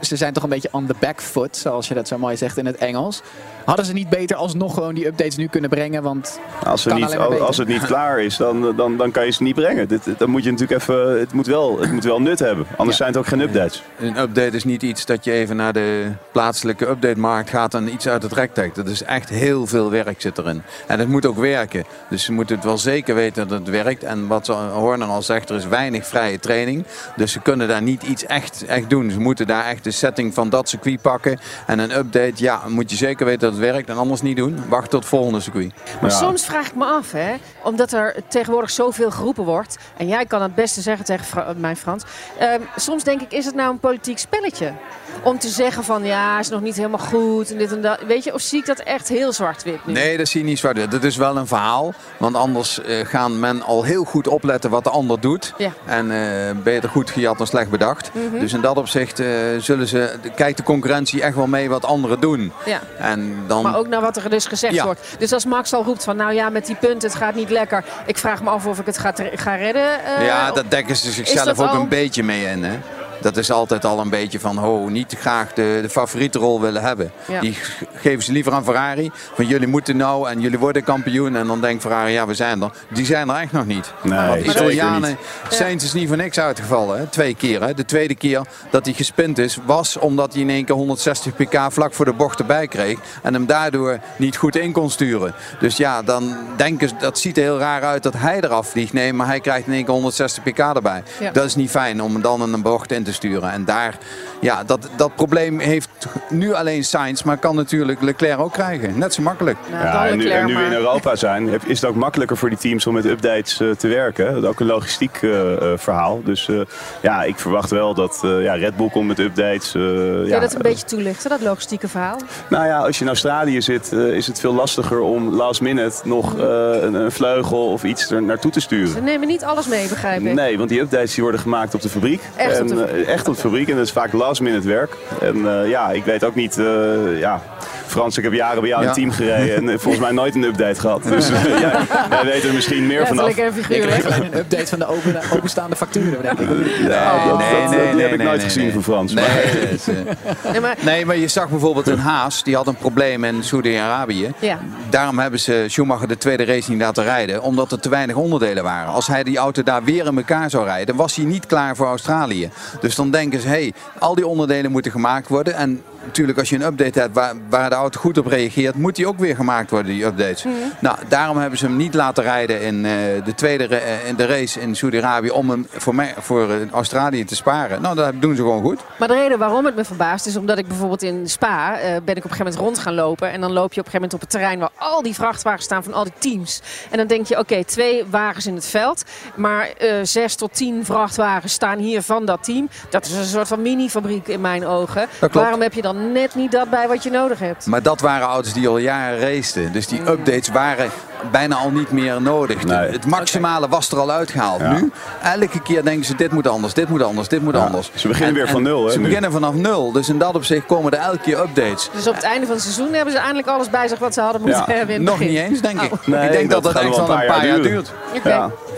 [0.00, 2.56] ze zijn toch een beetje on the back foot, zoals je dat zo mooi zegt
[2.56, 3.22] in het Engels.
[3.68, 6.02] Hadden ze niet beter alsnog gewoon die updates nu kunnen brengen?
[6.02, 9.30] Want Als, ze kan niet, als het niet klaar is, dan, dan, dan kan je
[9.30, 9.88] ze niet brengen.
[9.88, 12.66] Dit, dan moet je natuurlijk even, het, moet wel, het moet wel nut hebben.
[12.76, 13.82] Anders zijn het ook geen updates.
[13.98, 18.08] Een update is niet iets dat je even naar de plaatselijke updatemarkt gaat en iets
[18.08, 18.76] uit het rek trekt.
[18.76, 20.62] Dat is echt heel veel werk zit erin.
[20.86, 21.84] En het moet ook werken.
[22.10, 24.02] Dus ze moeten het wel zeker weten dat het werkt.
[24.02, 26.84] En wat Horner al zegt, er is weinig vrije training.
[27.16, 29.10] Dus ze kunnen daar niet iets echt, echt doen.
[29.10, 31.38] Ze moeten daar echt de setting van dat circuit pakken.
[31.66, 34.68] En een update, ja, moet je zeker weten dat het werkt en anders niet doen.
[34.68, 35.72] Wacht tot het volgende circuit.
[36.00, 39.76] Maar soms vraag ik me af, hè, omdat er tegenwoordig zoveel geroepen wordt.
[39.96, 42.04] En jij kan het beste zeggen tegen Fra- mijn Frans.
[42.38, 44.72] ehm, soms denk ik, is het nou een politiek spelletje?
[45.22, 47.98] Om te zeggen van ja, is nog niet helemaal goed en dit en dat.
[48.06, 49.92] Weet je, of zie ik dat echt heel zwart-wit nu?
[49.92, 50.90] Nee, dat zie je niet zwart.
[50.90, 51.94] Dat is wel een verhaal.
[52.16, 55.52] Want anders eh, gaan men al heel goed opletten wat de ander doet.
[55.58, 55.70] Ja.
[55.84, 58.10] En eh, beter goed gejat dan slecht bedacht.
[58.14, 58.38] Mhm.
[58.40, 59.26] Dus in dat opzicht eh,
[59.58, 62.52] zullen ze, kijkt de concurrentie echt wel mee wat anderen doen.
[62.64, 62.80] Ja.
[62.98, 64.84] En dan, Maar ook naar wat er dus gezegd Ja.
[64.84, 65.00] wordt.
[65.18, 67.84] Dus als Max al roept van nou ja, met die punten, het gaat niet lekker.
[68.06, 69.88] Ik vraag me af of ik het ga, ga redden.
[70.24, 72.64] ja, dat dekken ze zichzelf ook al- een beetje mee in.
[72.64, 72.78] Hè?
[73.20, 76.82] Dat is altijd al een beetje van, ho, niet graag de, de favoriete rol willen
[76.82, 77.12] hebben.
[77.28, 77.40] Ja.
[77.40, 77.56] Die
[77.94, 79.10] geven ze liever aan Ferrari.
[79.34, 81.36] Van jullie moeten nou en jullie worden kampioen.
[81.36, 82.70] En dan denkt Ferrari, ja, we zijn er.
[82.88, 83.92] Die zijn er echt nog niet.
[84.02, 85.18] Nee, Want Italianen, niet.
[85.48, 86.98] Sainz is niet voor niks uitgevallen.
[86.98, 87.06] Hè?
[87.06, 87.62] Twee keer.
[87.62, 87.74] Hè?
[87.74, 91.58] De tweede keer dat hij gespind is, was omdat hij in één keer 160 pk
[91.68, 92.98] vlak voor de bocht erbij kreeg.
[93.22, 95.34] En hem daardoor niet goed in kon sturen.
[95.60, 98.92] Dus ja, dan denken ze, dat ziet er heel raar uit dat hij eraf vliegt.
[98.92, 101.02] Nee, maar hij krijgt in één keer 160 pk erbij.
[101.20, 101.30] Ja.
[101.30, 103.50] Dat is niet fijn om hem dan in een bocht in te sturen.
[103.52, 103.98] En daar,
[104.40, 105.88] ja, dat, dat probleem heeft
[106.28, 108.98] nu alleen Sainz, maar kan natuurlijk Leclerc ook krijgen.
[108.98, 109.56] Net zo makkelijk.
[109.70, 110.72] Nou, Ja, en nu, en nu we in.
[110.72, 114.32] Europa zijn, is het ook makkelijker voor die teams om met updates eh, te werken.
[114.34, 116.20] Dat is ook een logistiek eh, eh, verhaal.
[116.24, 116.60] Dus eh,
[117.02, 119.66] ja, ik verwacht wel dat eh, ja, Red Bull komt met updates.
[119.66, 122.16] eh, Kun je ja, dat een beetje toelichten, dat logistieke verhaal?
[122.48, 126.38] Nou ja, als je in Australië zit, is het veel lastiger om last minute nog
[126.38, 126.44] eh,
[126.80, 128.88] een, een vleugel of iets er naartoe te sturen.
[128.88, 130.32] Ze nemen niet alles mee, begrijp ik.
[130.32, 132.22] Nee, want die updates die worden gemaakt op de fabriek.
[132.36, 133.68] Echt en, op de eh, echt op de fabriek.
[133.68, 134.96] En dat is vaak last minute werk.
[135.20, 136.58] En eh, ja, ik weet ook niet.
[136.58, 137.42] eh, ja,
[137.88, 138.86] Frans, ik heb jaren bij jou Ja.
[138.88, 139.56] het team gereden.
[139.56, 141.02] En eh, volgens mij nooit een update gehad.
[141.02, 143.32] Dus eh, ja, jij weet er misschien meer vanaf.
[143.54, 144.04] Figuurlijk.
[144.04, 146.48] alleen een update van de open, openstaande facturen, denk ik.
[146.48, 146.88] Dat, nee,
[147.28, 148.72] dat- nee, die nee, heb ik nee, nooit nee, gezien nee.
[148.72, 149.12] van Frans.
[149.12, 153.24] Nee, maar- Nee, maar, Nee, maar je zag bijvoorbeeld een Haas, die had een probleem
[153.24, 154.32] in Saudi-Arabië.
[154.38, 154.58] Ja.
[154.90, 158.62] Daarom hebben ze Schumacher de tweede race niet laten rijden, omdat er te weinig onderdelen
[158.62, 158.92] waren.
[158.92, 161.86] Als hij die auto daar weer in elkaar zou rijden, was hij niet klaar voor
[161.86, 162.50] Australië.
[162.80, 165.54] Dus dan denken ze, hé, hey, al die onderdelen moeten gemaakt worden.
[165.54, 168.96] En natuurlijk als je een update hebt waar, waar de auto goed op reageert, moet
[168.96, 170.44] die ook weer gemaakt worden, die updates.
[170.44, 170.54] Mhm.
[170.80, 172.92] Nou, daarom hebben ze hem niet laten rijden in eh,
[173.24, 177.24] de tweede eh, in de race in Saudi-Arabië om hem voor, mij, voor eh, Australië
[177.24, 177.82] te sparen.
[177.82, 178.80] Nou, dat doen ze gewoon goed.
[178.98, 182.24] Maar de reden waarom het me verbaast is omdat ik bijvoorbeeld in Spa ben ik
[182.24, 183.30] op een gegeven moment rond gaan lopen.
[183.30, 185.64] En dan loop je op een gegeven moment op het terrein waar al die vrachtwagens
[185.64, 186.60] staan van al die teams.
[186.90, 189.04] En dan denk je, oké, twee wagens in het veld.
[189.34, 192.68] Maar eh, zes tot tien vrachtwagens staan hier van dat team.
[192.90, 195.08] Dat is een soort van mini-fabriek in mijn ogen.
[195.32, 197.66] Waarom heb je dan net niet dat bij wat je nodig hebt?
[197.66, 199.72] Maar dat waren auto's die al jaren raceten.
[199.72, 200.90] Dus die updates waren
[201.30, 202.62] bijna al niet meer nodig.
[202.70, 204.60] Het maximale was er al uitgehaald.
[204.60, 204.72] Ja.
[204.72, 204.90] Nu,
[205.22, 207.90] elke keer denken ze dit moet anders, dit moet anders, dit moet Ja, anders.
[207.94, 209.04] ze beginnen weer van nul, hè, Ze nu.
[209.04, 209.92] beginnen vanaf nul.
[209.92, 211.90] Dus in dat opzicht komen er elke keer updates.
[211.92, 214.20] Dus op het einde van het seizoen hebben ze eindelijk alles bij zich wat ze
[214.20, 215.32] hadden moeten Ja, hebben in het nog begin.
[215.34, 215.92] niet eens, denk ik.
[215.92, 215.98] Oh.
[216.06, 217.92] Nee, ik denk dat dat dat, echt wel een paar jaar duurt.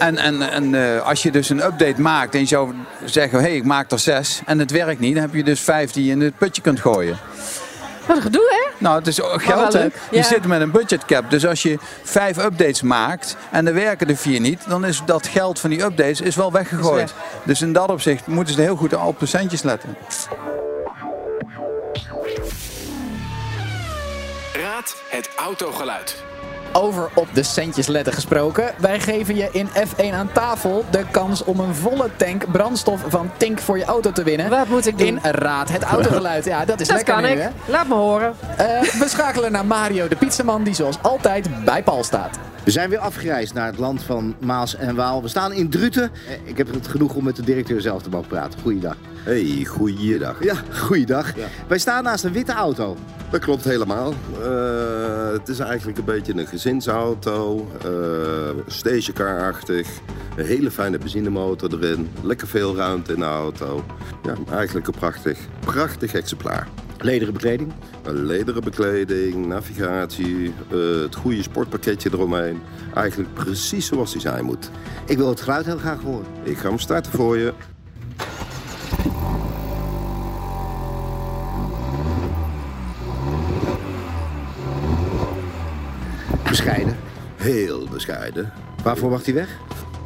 [0.00, 3.44] En, en, en eh, als je dus een update maakt en je zou zeggen, hé,
[3.44, 6.04] hey, ik maak er zes en het werkt niet, dan heb je dus vijf die
[6.04, 7.18] je in het putje kunt gooien.
[8.06, 8.84] Wat een gedoe, hè?
[8.84, 9.82] Nou, het is wel geld, hè?
[9.82, 10.22] Je ja.
[10.22, 11.30] zit met een budgetcap.
[11.30, 15.26] Dus als je vijf updates maakt en er werken er vier niet, dan is dat
[15.26, 17.08] geld van die updates is wel weggegooid.
[17.08, 19.96] Is Dus in dat opzicht moeten ze heel goed op de centjes letten.
[24.52, 26.16] Raad het autogeluid.
[26.72, 28.72] Over op de centjes letten gesproken.
[28.78, 33.30] Wij geven je in F1 aan tafel de kans om een volle tank brandstof van
[33.37, 34.50] Tink voor je auto te winnen.
[34.50, 35.06] Wat moet ik doen?
[35.06, 36.44] In Raad het autogeluid.
[36.44, 37.38] Ja, dat is Dat lekker kan nu, ik.
[37.38, 37.48] hè?
[37.66, 38.35] Laat me horen.
[38.56, 42.38] Eh, we schakelen naar Mario de pizzaman die zoals altijd bij Paul staat.
[42.64, 45.22] We zijn weer afgereisd naar het land van Maas en Waal.
[45.22, 46.11] We staan in Druten.
[46.28, 48.61] Eh, Ik heb het genoeg om met de directeur zelf te mogen praten.
[48.62, 48.96] Goeiedag.
[49.24, 50.44] Hey, goeiedag.
[50.44, 51.33] Ja, goeiedag.
[51.68, 52.96] Wij staan naast een witte auto.
[53.30, 54.14] Dat klopt helemaal.
[54.42, 57.90] Eh, het is eigenlijk een beetje een gezinsauto, eh
[58.66, 59.88] stationcar-achtig.
[60.37, 63.85] Een hele fijne benzinemotor erin, lekker veel ruimte in de auto.
[64.22, 66.68] Ja, eigenlijk een prachtig, prachtig exemplaar.
[66.98, 67.72] Lederen bekleding.
[68.02, 72.61] Een lederen bekleding, navigatie, eh, het goede sportpakketje eromheen.
[72.94, 74.70] Eigenlijk precies zoals die zijn moet.
[75.06, 76.26] Ik wil het geluid heel graag horen.
[76.42, 77.52] Ik ga hem starten voor je.
[86.50, 86.96] Bescheiden.
[87.36, 88.52] Heel bescheiden.
[88.82, 89.48] Waarvoor wacht hij weg?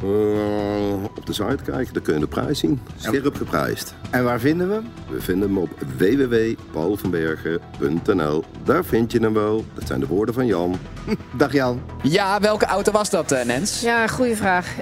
[0.01, 2.79] Eh, op de site kijken, dan kun je de prijs zien.
[2.97, 3.95] Scherp geprijsd.
[4.09, 4.85] En waar vinden we hem?
[5.09, 8.43] We vinden hem op www.paulvanbergen.nl.
[8.63, 9.65] Daar vind je hem wel.
[9.73, 10.75] Dat zijn de woorden van Jan.
[11.37, 11.81] Dag Jan.
[12.03, 13.81] Ja, welke auto was dat, eh, Nens?
[13.81, 14.75] Ja, goede vraag.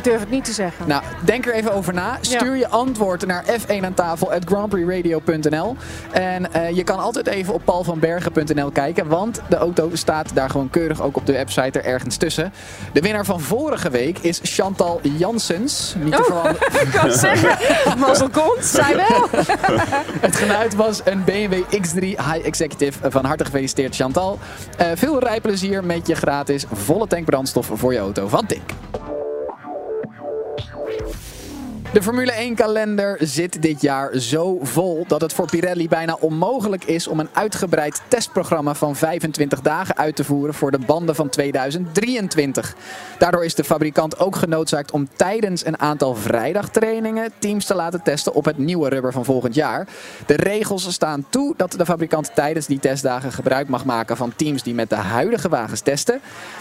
[0.00, 0.88] Ik durf het niet te zeggen.
[0.88, 2.18] Nou, denk er even over na.
[2.20, 5.76] Stuur je antwoord naar f1 aan tafel at grandprixradio.nl.
[6.10, 10.70] En eh, je kan altijd even op paulvanbergen.nl kijken, want de auto staat daar gewoon
[10.70, 12.52] keurig ook op de website er ergens tussen.
[12.92, 15.94] De winnaar van vorige week is Chantal Janssens.
[15.98, 16.80] Niet te Oh, veranderen.
[16.86, 17.58] ik kan zeggen,
[17.98, 19.28] mazzel komt, zij wel.
[20.26, 23.10] Het geluid was een BMW X3 High Executive.
[23.10, 24.38] Van harte gefeliciteerd Chantal.
[24.76, 28.70] Eh, veel rijplezier met je gratis volle tank brandstof voor je auto van Tink.
[31.92, 36.84] De Formule 1 kalender zit dit jaar zo vol dat het voor Pirelli bijna onmogelijk
[36.84, 41.28] is om een uitgebreid testprogramma van 25 dagen uit te voeren voor de banden van
[41.28, 42.76] 2023.
[43.18, 48.34] Daardoor is de fabrikant ook genoodzaakt om tijdens een aantal vrijdagtrainingen teams te laten testen
[48.34, 49.86] op het nieuwe rubber van volgend jaar.
[50.26, 54.62] De regels staan toe dat de fabrikant tijdens die testdagen gebruik mag maken van teams
[54.62, 56.20] die met de huidige wagens testen.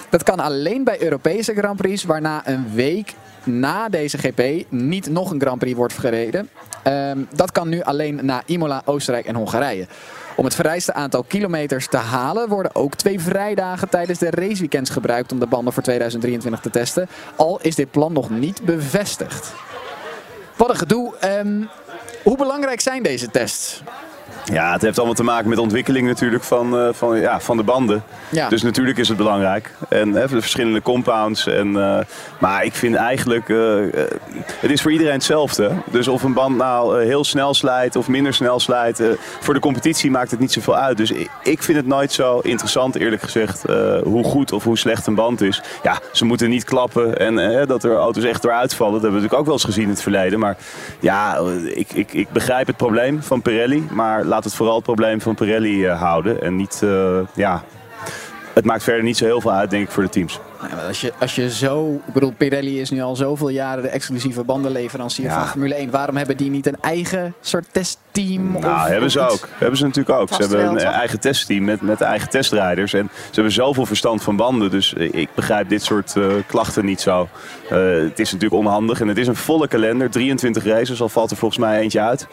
[0.10, 5.32] Dat kan alleen bij Europese Grand Prix, waarna een week na deze GP niet nog
[5.32, 6.50] een Grand Prix wordt gereden.
[6.84, 9.88] Ehm, dat kan nu alleen na Imola, Oostenrijk en Hongarije.
[10.36, 15.32] Om het vereiste aantal kilometers te halen worden ook twee vrijdagen tijdens de raceweekends gebruikt
[15.32, 17.08] om de banden voor 2023 te testen.
[17.36, 19.54] Al is dit plan nog niet bevestigd.
[20.56, 21.16] Wat een gedoe.
[21.20, 21.64] Ehm,
[22.24, 23.82] hoe belangrijk zijn deze tests?
[24.52, 27.58] Ja, het heeft allemaal te maken met de ontwikkeling natuurlijk van, eh, van, ja, van
[27.58, 28.04] de banden.
[28.30, 28.50] Ja.
[28.50, 29.72] Dus natuurlijk is het belangrijk.
[29.90, 31.48] En hè, de verschillende compounds.
[31.48, 32.06] En, eh,
[32.40, 33.58] maar ik vind eigenlijk, eh,
[34.60, 35.72] het is voor iedereen hetzelfde.
[35.92, 39.02] Dus of een band nou heel snel slijt of minder snel slijt.
[39.40, 40.98] voor de competitie maakt het niet zoveel uit.
[40.98, 41.12] Dus
[41.44, 43.64] ik, vind het nooit zo interessant eerlijk gezegd
[44.04, 45.62] hoe goed of hoe slecht een band is.
[45.84, 48.94] Ja, ze moeten niet klappen en dat er auto's echt eruit vallen.
[48.94, 50.40] Dat hebben we natuurlijk ook wel eens gezien in het verleden.
[50.40, 50.58] Maar
[51.00, 51.40] ja,
[51.74, 53.88] ik, ik, ik begrijp het probleem van Pirelli.
[53.92, 56.42] Maar laat het vooral het probleem van Pirelli eh, houden.
[56.42, 57.64] En niet, eh, ja,
[58.54, 60.40] het maakt verder niet zo heel veel uit denk ik voor de teams.
[60.62, 62.02] Nou, maar als, je, als je zo...
[62.08, 65.40] Ik bedoel, Pirelli is nu al zoveel jaren de exclusieve bandenleverancier Ja.
[65.40, 65.90] van Formule 1.
[65.92, 68.52] Waarom hebben die niet een eigen soort testteam?
[68.52, 69.32] Nou, of, hebben ze ook.
[69.32, 69.46] iets?
[69.58, 70.28] Hebben ze natuurlijk ook.
[70.28, 70.92] Vast ze hebben wel, een toch?
[70.94, 72.94] eh, eigen testteam met, met eigen testrijders.
[72.94, 74.70] En ze hebben zoveel verstand van banden.
[74.72, 77.28] Dus eh, ik begrijp dit soort eh, klachten niet zo.
[77.70, 79.02] Eh, het is natuurlijk onhandig.
[79.02, 80.10] En het is een volle kalender.
[80.10, 81.02] 23 races.
[81.02, 82.28] Al valt er volgens mij eentje uit.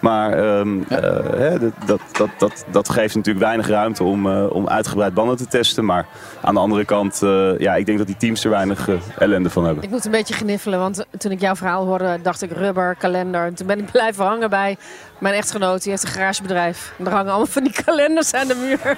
[0.00, 0.98] Maar ehm, eh,
[1.36, 5.36] hè, dat, dat, dat, dat, dat geeft natuurlijk weinig ruimte om, eh, om uitgebreid banden
[5.36, 5.84] te testen.
[5.84, 6.06] Maar
[6.42, 9.50] aan de andere kant, eh, ja, ik denk dat die teams er weinig eh, ellende
[9.50, 9.84] van hebben.
[9.84, 13.46] Ik moet een beetje gniffelen, want toen ik jouw verhaal hoorde, dacht ik rubber, kalender.
[13.46, 14.76] En toen ben ik blijven hangen bij
[15.18, 16.92] mijn echtgenoot, die heeft een garagebedrijf.
[16.98, 18.96] En er hangen allemaal van die kalenders aan de muur.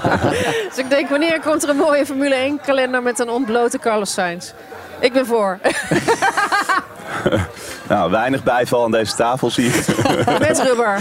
[0.68, 4.12] dus ik denk, wanneer komt er een mooie Formule 1 kalender met een ontblote Carlos
[4.12, 4.52] Sainz?
[5.00, 5.58] Ik ben voor.
[7.88, 9.86] Nou, weinig bijval aan deze tafel zie ik.
[10.48, 11.00] met rubber.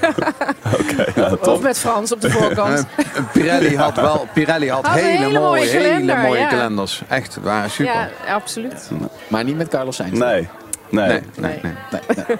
[0.80, 2.84] Oké, nou, Of met Frans op de voorkant.
[2.96, 6.48] Eh, Pirelli had wel Pirelli had, hele, hele mooie, mooie hele mooie ja.
[6.48, 7.02] kalenders.
[7.08, 7.94] Echt, waren super.
[8.26, 8.90] Ja, absoluut.
[9.28, 10.18] Maar niet met Carlos Sainz.
[10.18, 10.48] Nee.
[10.90, 11.08] Nee.
[11.08, 12.36] Nee, nee, nee.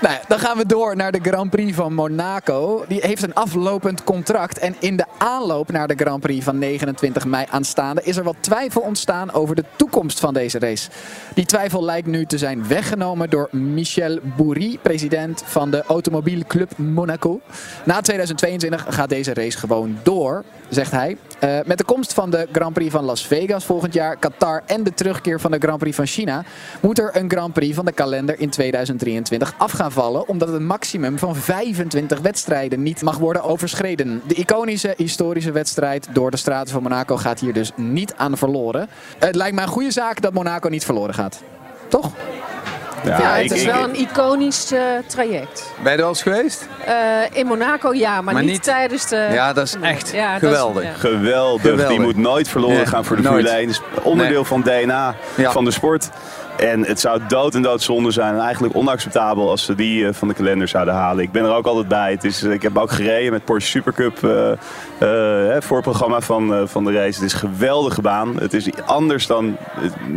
[0.00, 2.84] Nou, dan gaan we door naar de Grand Prix van Monaco.
[2.88, 4.58] Die heeft een aflopend contract.
[4.58, 8.36] En in de aanloop naar de Grand Prix van 29 mei aanstaande is er wat
[8.40, 10.90] twijfel ontstaan over de toekomst van deze race.
[11.34, 17.40] Die twijfel lijkt nu te zijn weggenomen door Michel Bourry, president van de Automobielclub Monaco.
[17.84, 21.16] Na 2022 gaat deze race gewoon door, zegt hij.
[21.38, 24.82] Eh, met de komst van de Grand Prix van Las Vegas volgend jaar, Qatar en
[24.82, 26.44] de terugkeer van de Grand Prix van China,
[26.80, 30.60] moet er een Grand Prix van de kalender in 2023 af gaan vallen, omdat het
[30.60, 34.22] maximum van 25 wedstrijden niet mag worden overschreden.
[34.26, 38.88] De iconische historische wedstrijd door de straten van Monaco gaat hier dus niet aan verloren.
[39.18, 41.42] Het lijkt mij een goede zaak dat Monaco niet verloren gaat.
[41.88, 42.10] Toch?
[43.04, 45.72] Ja, het ik- is ik- wel een iconisch eh, traject.
[45.82, 46.68] Ben je er al eens geweest?
[46.84, 46.94] Eh,
[47.32, 49.28] in Monaco ja, maar, Maar niet, niet- tijdens de...
[49.32, 50.82] Ja, dat is echt Ja, dat is- geweldig.
[50.82, 50.92] ja.
[50.92, 51.62] Geweldig.
[51.62, 51.88] Geweldig.
[51.88, 53.22] Die moet nooit verloren Nee, gaan voor de.
[53.22, 53.60] Formule 1.
[53.60, 54.44] Het is onderdeel Nee.
[54.44, 55.50] van het DNA Ja.
[55.52, 56.10] van de sport.
[56.60, 58.34] En het zou dood en dood zonde zijn.
[58.34, 61.24] En eigenlijk onacceptabel als ze die eh, van de kalender zouden halen.
[61.24, 62.10] Ik ben er ook altijd bij.
[62.10, 64.24] Het is, eh, ik heb ook gereden met Porsche Supercup.
[64.24, 65.06] eh eh,
[65.48, 67.14] hè, voorprogramma van, van de race.
[67.20, 68.36] Het is een geweldige baan.
[68.40, 69.56] Het is anders dan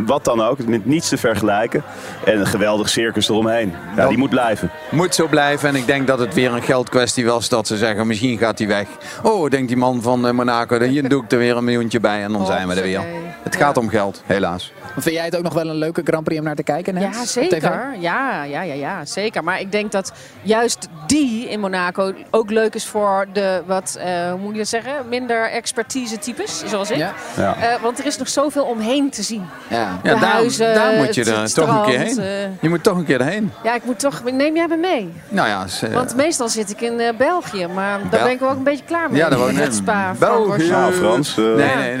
[0.06, 0.66] wat dan ook.
[0.66, 1.82] Met niets te vergelijken.
[2.24, 3.68] En een geweldig circus eromheen.
[3.90, 4.70] Ja, Dat- die moet blijven.
[4.90, 5.68] Moet zo blijven.
[5.68, 7.48] En ik denk dat het weer een geldkwestie was.
[7.48, 8.86] Dat ze zeggen, misschien gaat hij weg.
[9.22, 10.78] Oh, denkt die man van Monaco.
[10.78, 12.22] dan- Hier doe ik er weer een miljoentje bij.
[12.22, 13.00] En dan zijn we er weer.
[13.42, 14.72] Het gaat om geld, helaas.
[14.96, 16.94] Vind jij het ook nog wel een leuke Grand Prix om naar te kijken?
[16.94, 17.94] Nens, Ja, zeker.
[17.98, 19.44] Ja, ja, ja, ja, zeker.
[19.44, 24.30] Maar ik denk dat juist die in Monaco ook leuk is voor de wat, eh,
[24.30, 26.96] hoe moet je dat zeggen, minder expertise types, zoals ik.
[26.96, 27.12] Ja.
[27.36, 27.56] Ja.
[27.56, 29.46] Eh, want er is nog zoveel omheen te zien.
[29.68, 29.98] Ja.
[30.02, 32.18] De Ja, daar, huizen, daar moet je het- het toch een keer heen.
[32.18, 32.24] eh.
[32.60, 33.52] Je moet toch een keer erheen.
[33.62, 35.12] Ja, ik moet toch, neem jij me mee?
[35.28, 38.50] Nou ja, Want meestal zit ik in eh, België, maar daar Bel- ben ik wel
[38.50, 39.18] ook een beetje klaar mee.
[39.20, 40.62] Ja, dat wou ik Met net- Spa, België.
[40.92, 41.96] Frans, nee, nee.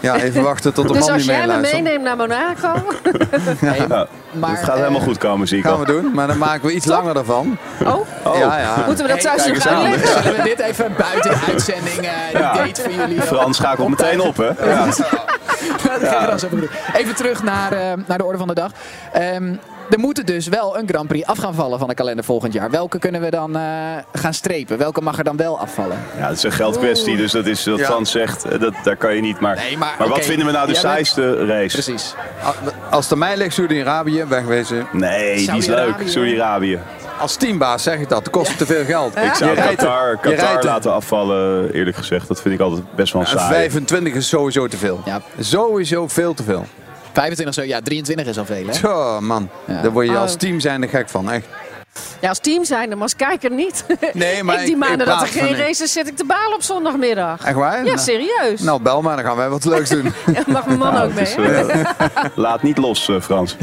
[0.00, 2.68] Ja, even wachten tot de Dus man als niet jij me naar Monaco,
[3.60, 6.38] Ja, Maar, het gaat eh, helemaal goed komen, zie ik Gaan we doen, maar dan
[6.38, 7.58] maken we iets langer ervan.
[7.84, 7.92] oh,
[8.24, 8.38] Oh.
[8.38, 8.74] Ja, ja.
[8.86, 10.22] moeten we dat thuis nog uitleggen?
[10.22, 12.52] Zullen we dit even buiten de uitzending, eh Ja.
[12.52, 13.20] date voor jullie?
[13.20, 14.70] eh, Frans schakelt meteen op, hè?
[14.70, 14.84] Ja.
[15.98, 16.68] Dat gaan we dan zo doen.
[16.94, 18.70] Even terug naar, eh, naar de orde van de dag.
[19.12, 19.54] Ehm,
[19.90, 22.70] er moeten dus wel een Grand Prix af gaan vallen van de kalender volgend jaar.
[22.70, 23.62] Welke kunnen we dan eh,
[24.12, 24.78] gaan strepen?
[24.78, 25.98] Welke mag er dan wel afvallen?
[26.18, 27.84] Ja, het is een geldkwestie, dus dat is wat Ja.
[27.84, 28.44] Frans zegt.
[28.44, 29.40] eh, Dat, daar kan je niet.
[29.40, 31.72] Maar, Nee, maar, maar wat vinden we nou de bent- saaiste race?
[31.82, 32.14] Precies.
[32.90, 34.86] Als aan mij ligt, Saudi-Arabië, wegwezen.
[34.92, 35.94] Nee, die is leuk.
[36.04, 36.78] Saudi-Arabië.
[37.20, 39.16] Als teambaas zeg ik dat, het kost te veel geld.
[39.16, 42.28] Ik zou Je Qatar, Qatar laten afvallen, eerlijk gezegd.
[42.28, 43.54] Dat vind ik altijd best wel En saai.
[43.54, 45.00] 25 is sowieso te veel.
[45.04, 45.20] Ja.
[45.38, 46.64] Sowieso veel te veel.
[47.14, 48.72] 25 zo, ja, 23 is al veel, hè?
[48.72, 49.48] Zo, man.
[49.66, 49.80] Ja.
[49.82, 50.38] Daar word je als Oh.
[50.38, 51.46] team zijn er gek van, echt.
[52.20, 53.84] Ja, als team zijn, maar als kijker niet.
[54.12, 56.62] Nee, maar ik die maanden ik dat er geen races zit ik te balen op
[56.62, 57.44] zondagmiddag.
[57.44, 57.76] Echt waar?
[57.76, 58.60] Ja, Nou, serieus.
[58.60, 60.04] Nou, bel maar, dan gaan wij wat leuks doen.
[60.34, 61.24] Ja, mag mijn man Nou, ook mee?
[61.24, 61.86] is,
[62.34, 63.56] laat niet los, eh, Frans.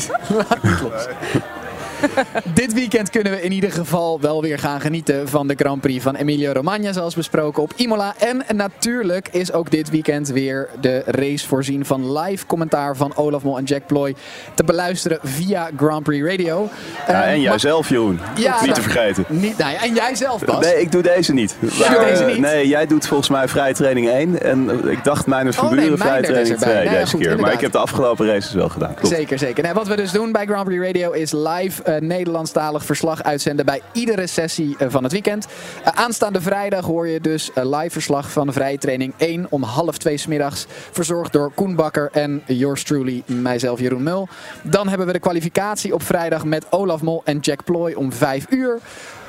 [2.54, 6.04] Dit weekend kunnen we in ieder geval wel weer gaan genieten van de Grand Prix
[6.04, 8.14] van Emilia Romagna, zoals besproken op Imola.
[8.18, 13.44] En natuurlijk is ook dit weekend weer de race voorzien van live commentaar van Olaf
[13.44, 14.16] Mol en Jack Ploy
[14.54, 16.70] te beluisteren via Grand Prix Radio.
[17.08, 18.20] Ja, Eh, en jij maar- zelf, Jeroen.
[18.36, 19.26] Ja, niet nou, te vergeten.
[19.28, 20.66] Niet, nou ja, en jij zelf, Bas.
[20.66, 21.56] Nee, ik doe deze niet.
[21.60, 22.40] Jij doet Maar, deze eh, niet?
[22.40, 24.42] Nee, jij doet volgens mij vrije training 1.
[24.42, 26.70] En eh, ik dacht mijn van Oh, nee, vrije training erbij.
[26.70, 27.40] 2 Nee, ja, deze goed, keer.
[27.40, 28.94] Maar ik heb de afgelopen races wel gedaan.
[28.94, 29.16] Klopt.
[29.16, 29.64] Zeker, zeker.
[29.64, 33.66] Nee, wat we dus doen bij Grand Prix Radio is live eh, Nederlandstalig verslag uitzenden
[33.66, 35.48] bij iedere sessie eh, van het weekend.
[35.84, 39.98] Eh, aanstaande vrijdag hoor je dus eh, live verslag van vrije training 1 om half
[39.98, 40.66] 2 smiddags.
[40.92, 44.28] Verzorgd door Koen Bakker en yours truly, mijzelf Jeroen Mul.
[44.62, 48.46] Dan hebben we de kwalificatie op vrijdag met Olaf Mol en Jack Ploy om 5
[48.50, 48.80] uur.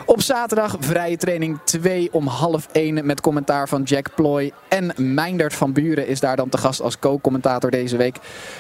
[0.07, 4.53] Op zaterdag vrije training 2 om half 1 met commentaar van Jack Ploy.
[4.69, 8.17] En Meindert van Buren is daar dan te gast als co-commentator deze week.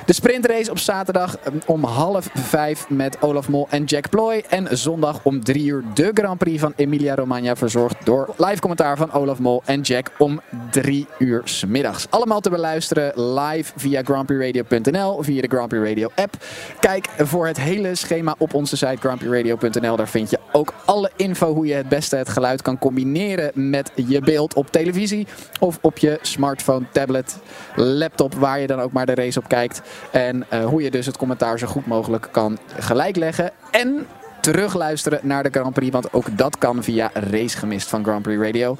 [0.06, 4.44] De sprintrace op zaterdag eh, om half 5 met Olaf Mol en Jack Ploy.
[4.48, 8.96] En zondag om 3 uur de Grand Prix van Emilia Romagna verzorgd door live commentaar
[8.96, 10.40] van Olaf Mol en Jack om
[10.70, 12.06] 3 uur middags.
[12.10, 16.36] Allemaal te beluisteren live via grandprixradio.nl, via de Grand Prix Radio app.
[16.80, 19.96] Kijk voor het hele schema op onze site grandprixradio.nl.
[19.96, 23.90] Daar vind je ook alle info hoe je het beste het geluid kan combineren met
[23.94, 25.26] je beeld op televisie
[25.60, 27.36] of op je smartphone, tablet,
[27.76, 29.82] laptop, waar je dan ook maar de race op kijkt.
[30.10, 33.50] En eh, hoe je dus het commentaar zo goed mogelijk kan gelijkleggen.
[33.70, 34.06] En
[34.40, 38.42] terugluisteren naar de Grand Prix, want ook dat kan via Race Gemist van Grand Prix
[38.42, 38.76] Radio.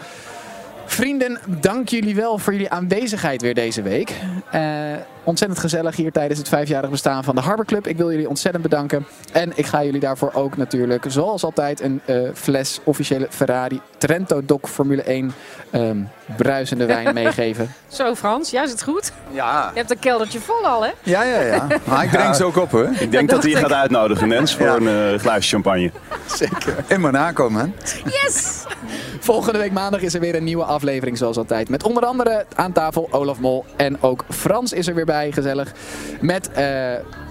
[0.92, 4.14] Vrienden, dank jullie wel voor jullie aanwezigheid weer deze week.
[4.50, 4.62] Eh,
[5.24, 7.86] ontzettend gezellig hier tijdens het vijfjarig bestaan van de Harbor Club.
[7.86, 9.06] Ik wil jullie ontzettend bedanken.
[9.32, 14.44] En ik ga jullie daarvoor ook natuurlijk, zoals altijd, een eh, fles officiële Ferrari Trento
[14.44, 15.32] Doc Formule 1
[15.70, 16.02] ehm,
[16.36, 17.74] bruisende wijn meegeven.
[17.88, 19.12] Zo Frans, ja, is het goed?
[19.30, 19.70] Ja.
[19.72, 20.90] Je hebt een keldertje vol al, hè?
[21.02, 21.66] Ja, ja, ja.
[21.84, 22.88] Maar ik drink ze ook op hoor.
[22.98, 24.76] Ik denk dat hij je gaat uitnodigen, Nens, voor Ja.
[24.76, 25.90] een eh, glaasje champagne.
[26.26, 26.74] Zeker.
[26.86, 27.72] In Monaco, man.
[28.04, 28.64] Yes!
[29.20, 31.68] Volgende week maandag is er weer een nieuwe aflevering zoals altijd.
[31.68, 35.72] Met onder andere aan tafel Olaf Mol en ook Frans is er weer bij, gezellig.
[36.20, 36.66] Met eh,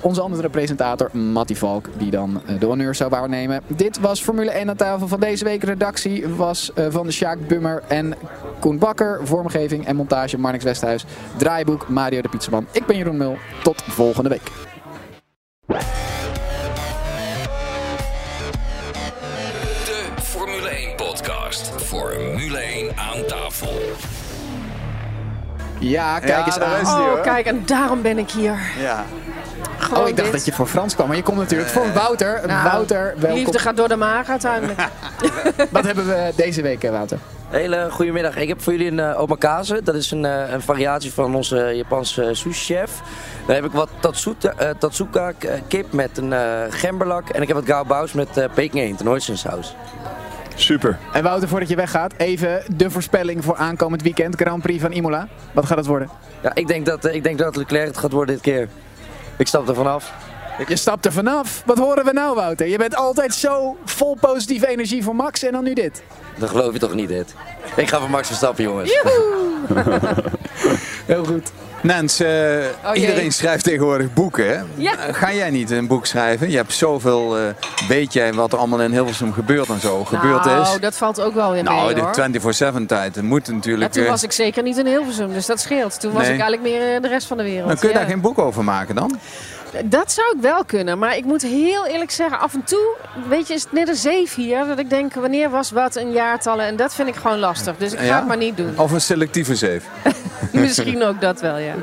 [0.01, 3.61] onze andere presentator Matty Valk, die dan eh, de honneur zou waarnemen.
[3.67, 5.63] Dit was Formule 1 aan tafel van deze week.
[5.63, 8.13] Redactie was eh, van de Sjaak Bummer en
[8.59, 9.19] Koen Bakker.
[9.23, 11.05] Vormgeving en montage Marnix Westhuis.
[11.37, 12.67] Draaiboek Mario de Pizzaman.
[12.71, 13.37] Ik ben Jeroen Mul.
[13.63, 14.51] Tot volgende week.
[19.85, 21.71] De Formule 1 podcast.
[21.81, 23.73] Formule 1 aan tafel.
[25.79, 26.99] Ja, kijk eens aan.
[26.99, 28.59] Oh, kijk, en daarom ben ik hier.
[28.79, 29.05] Ja.
[29.91, 30.37] Gewoon Oh, ik dacht dit.
[30.37, 31.07] dat je voor Frans kwam.
[31.07, 32.41] Maar je komt natuurlijk voor Wouter.
[32.47, 33.39] Nou, Wouter, welkom.
[33.39, 34.79] Liefde gaat door de maag uiteindelijk.
[35.69, 37.17] Wat hebben we deze week, eh, Wouter?
[37.49, 38.35] Hele goedemiddag.
[38.35, 39.81] Ik heb voor jullie een uh, omakase.
[39.83, 43.01] Dat is een, eh, een variatie van onze Japanse sushi-chef.
[43.45, 45.33] Dan heb ik wat tatsuta, tatsuka
[45.67, 47.29] kip met een eh, gemberlak.
[47.29, 49.75] En ik heb wat gaobaus met uh, peking eend en hoisinsaus.
[50.55, 50.97] Super.
[51.13, 54.35] En Wouter, voordat je weggaat, even de voorspelling voor aankomend weekend.
[54.35, 55.27] Grand Prix van Imola.
[55.51, 56.09] Wat gaat het worden?
[56.41, 58.67] Ja, ik denk dat, ik denk dat Leclerc het gaat worden dit keer.
[59.41, 60.13] Ik stap er vanaf.
[60.67, 61.63] Je stapt er vanaf.
[61.65, 62.67] Wat horen we nou, Wouter?
[62.67, 66.03] Je bent altijd zo vol positieve energie voor Max en dan nu dit.
[66.37, 67.35] Dat geloof je toch niet, dit?
[67.75, 68.99] Ik ga voor Max Verstappen, jongens.
[71.11, 71.51] Heel goed.
[71.83, 72.29] Nens, eh,
[72.85, 74.47] Oh, iedereen schrijft tegenwoordig boeken.
[74.47, 74.61] Hè?
[74.75, 74.97] Ja.
[74.97, 76.49] Eh, Ga jij niet een boek schrijven?
[76.49, 77.43] Je hebt zoveel, eh,
[77.87, 80.79] weet jij wat er allemaal in Hilversum gebeurt en zo gebeurd nou, is?
[80.79, 82.13] dat valt ook wel mee, Nou, de hoor.
[82.13, 83.13] 24-7 tijd.
[83.13, 83.91] Dat moet Ja, natuurlijk...
[83.91, 85.99] toen was ik zeker niet in Hilversum, dus dat scheelt.
[85.99, 86.33] Toen was Nee.
[86.33, 87.67] ik eigenlijk meer eh, de rest van de wereld.
[87.67, 87.99] dan kun je Ja.
[88.01, 89.19] daar geen boek over maken dan?
[89.85, 92.95] Dat zou ik wel kunnen, maar ik moet heel eerlijk zeggen, af en toe,
[93.29, 94.65] weet je, is het net een zeef hier.
[94.67, 97.75] Dat ik denk, wanneer was wat en jaartallen en dat vind ik gewoon lastig.
[97.77, 98.15] Dus ik ga Ja?
[98.15, 98.73] het maar niet doen.
[98.79, 99.83] Of een selectieve zeef?
[100.51, 101.73] Misschien ook dat wel, ja.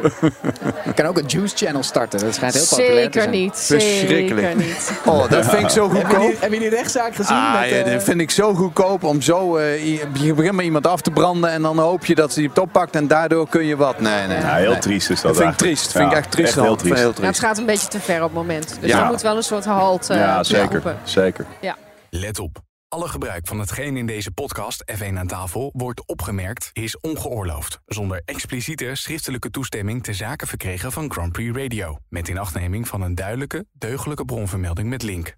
[0.84, 2.20] Je kan ook een Juice Channel starten.
[2.20, 3.30] Dat schijnt heel populair te Zeker zijn.
[3.34, 4.56] niet, zeker Verschrikkelijk.
[4.56, 4.92] niet.
[5.04, 6.20] Oh, dat vind ik zo Hebben goedkoop.
[6.22, 7.36] jullie, hebben jullie die rechtszaak gezien?
[7.36, 9.56] Ah, met, ja, eh, dat vind ik zo goedkoop om zo...
[9.56, 12.48] eh, je begint met iemand af te branden en dan hoop je dat ze die
[12.48, 14.00] het oppakt en daardoor kun je wat.
[14.00, 14.38] Nee, nee.
[14.38, 14.78] Ja, heel nee.
[14.78, 15.92] triest is dat Dat vind ik triest.
[15.92, 16.56] vind ik Ja, echt triest.
[16.56, 16.98] echt heel triest.
[16.98, 18.78] heel Nou, het gaat een beetje te ver op het moment.
[18.80, 19.00] Dus Ja.
[19.02, 20.96] er moet wel een soort halt eh Ja, zeker.
[21.04, 21.46] Zeker.
[21.60, 21.76] Ja.
[22.10, 22.66] Let op.
[22.88, 27.78] Alle gebruik van hetgeen in deze podcast F1 aan tafel wordt opgemerkt is ongeoorloofd.
[27.86, 31.98] Zonder expliciete schriftelijke toestemming te zaken verkregen van Grand Prix Radio.
[32.08, 35.34] Met inachtneming van een duidelijke, deugdelijke bronvermelding met link.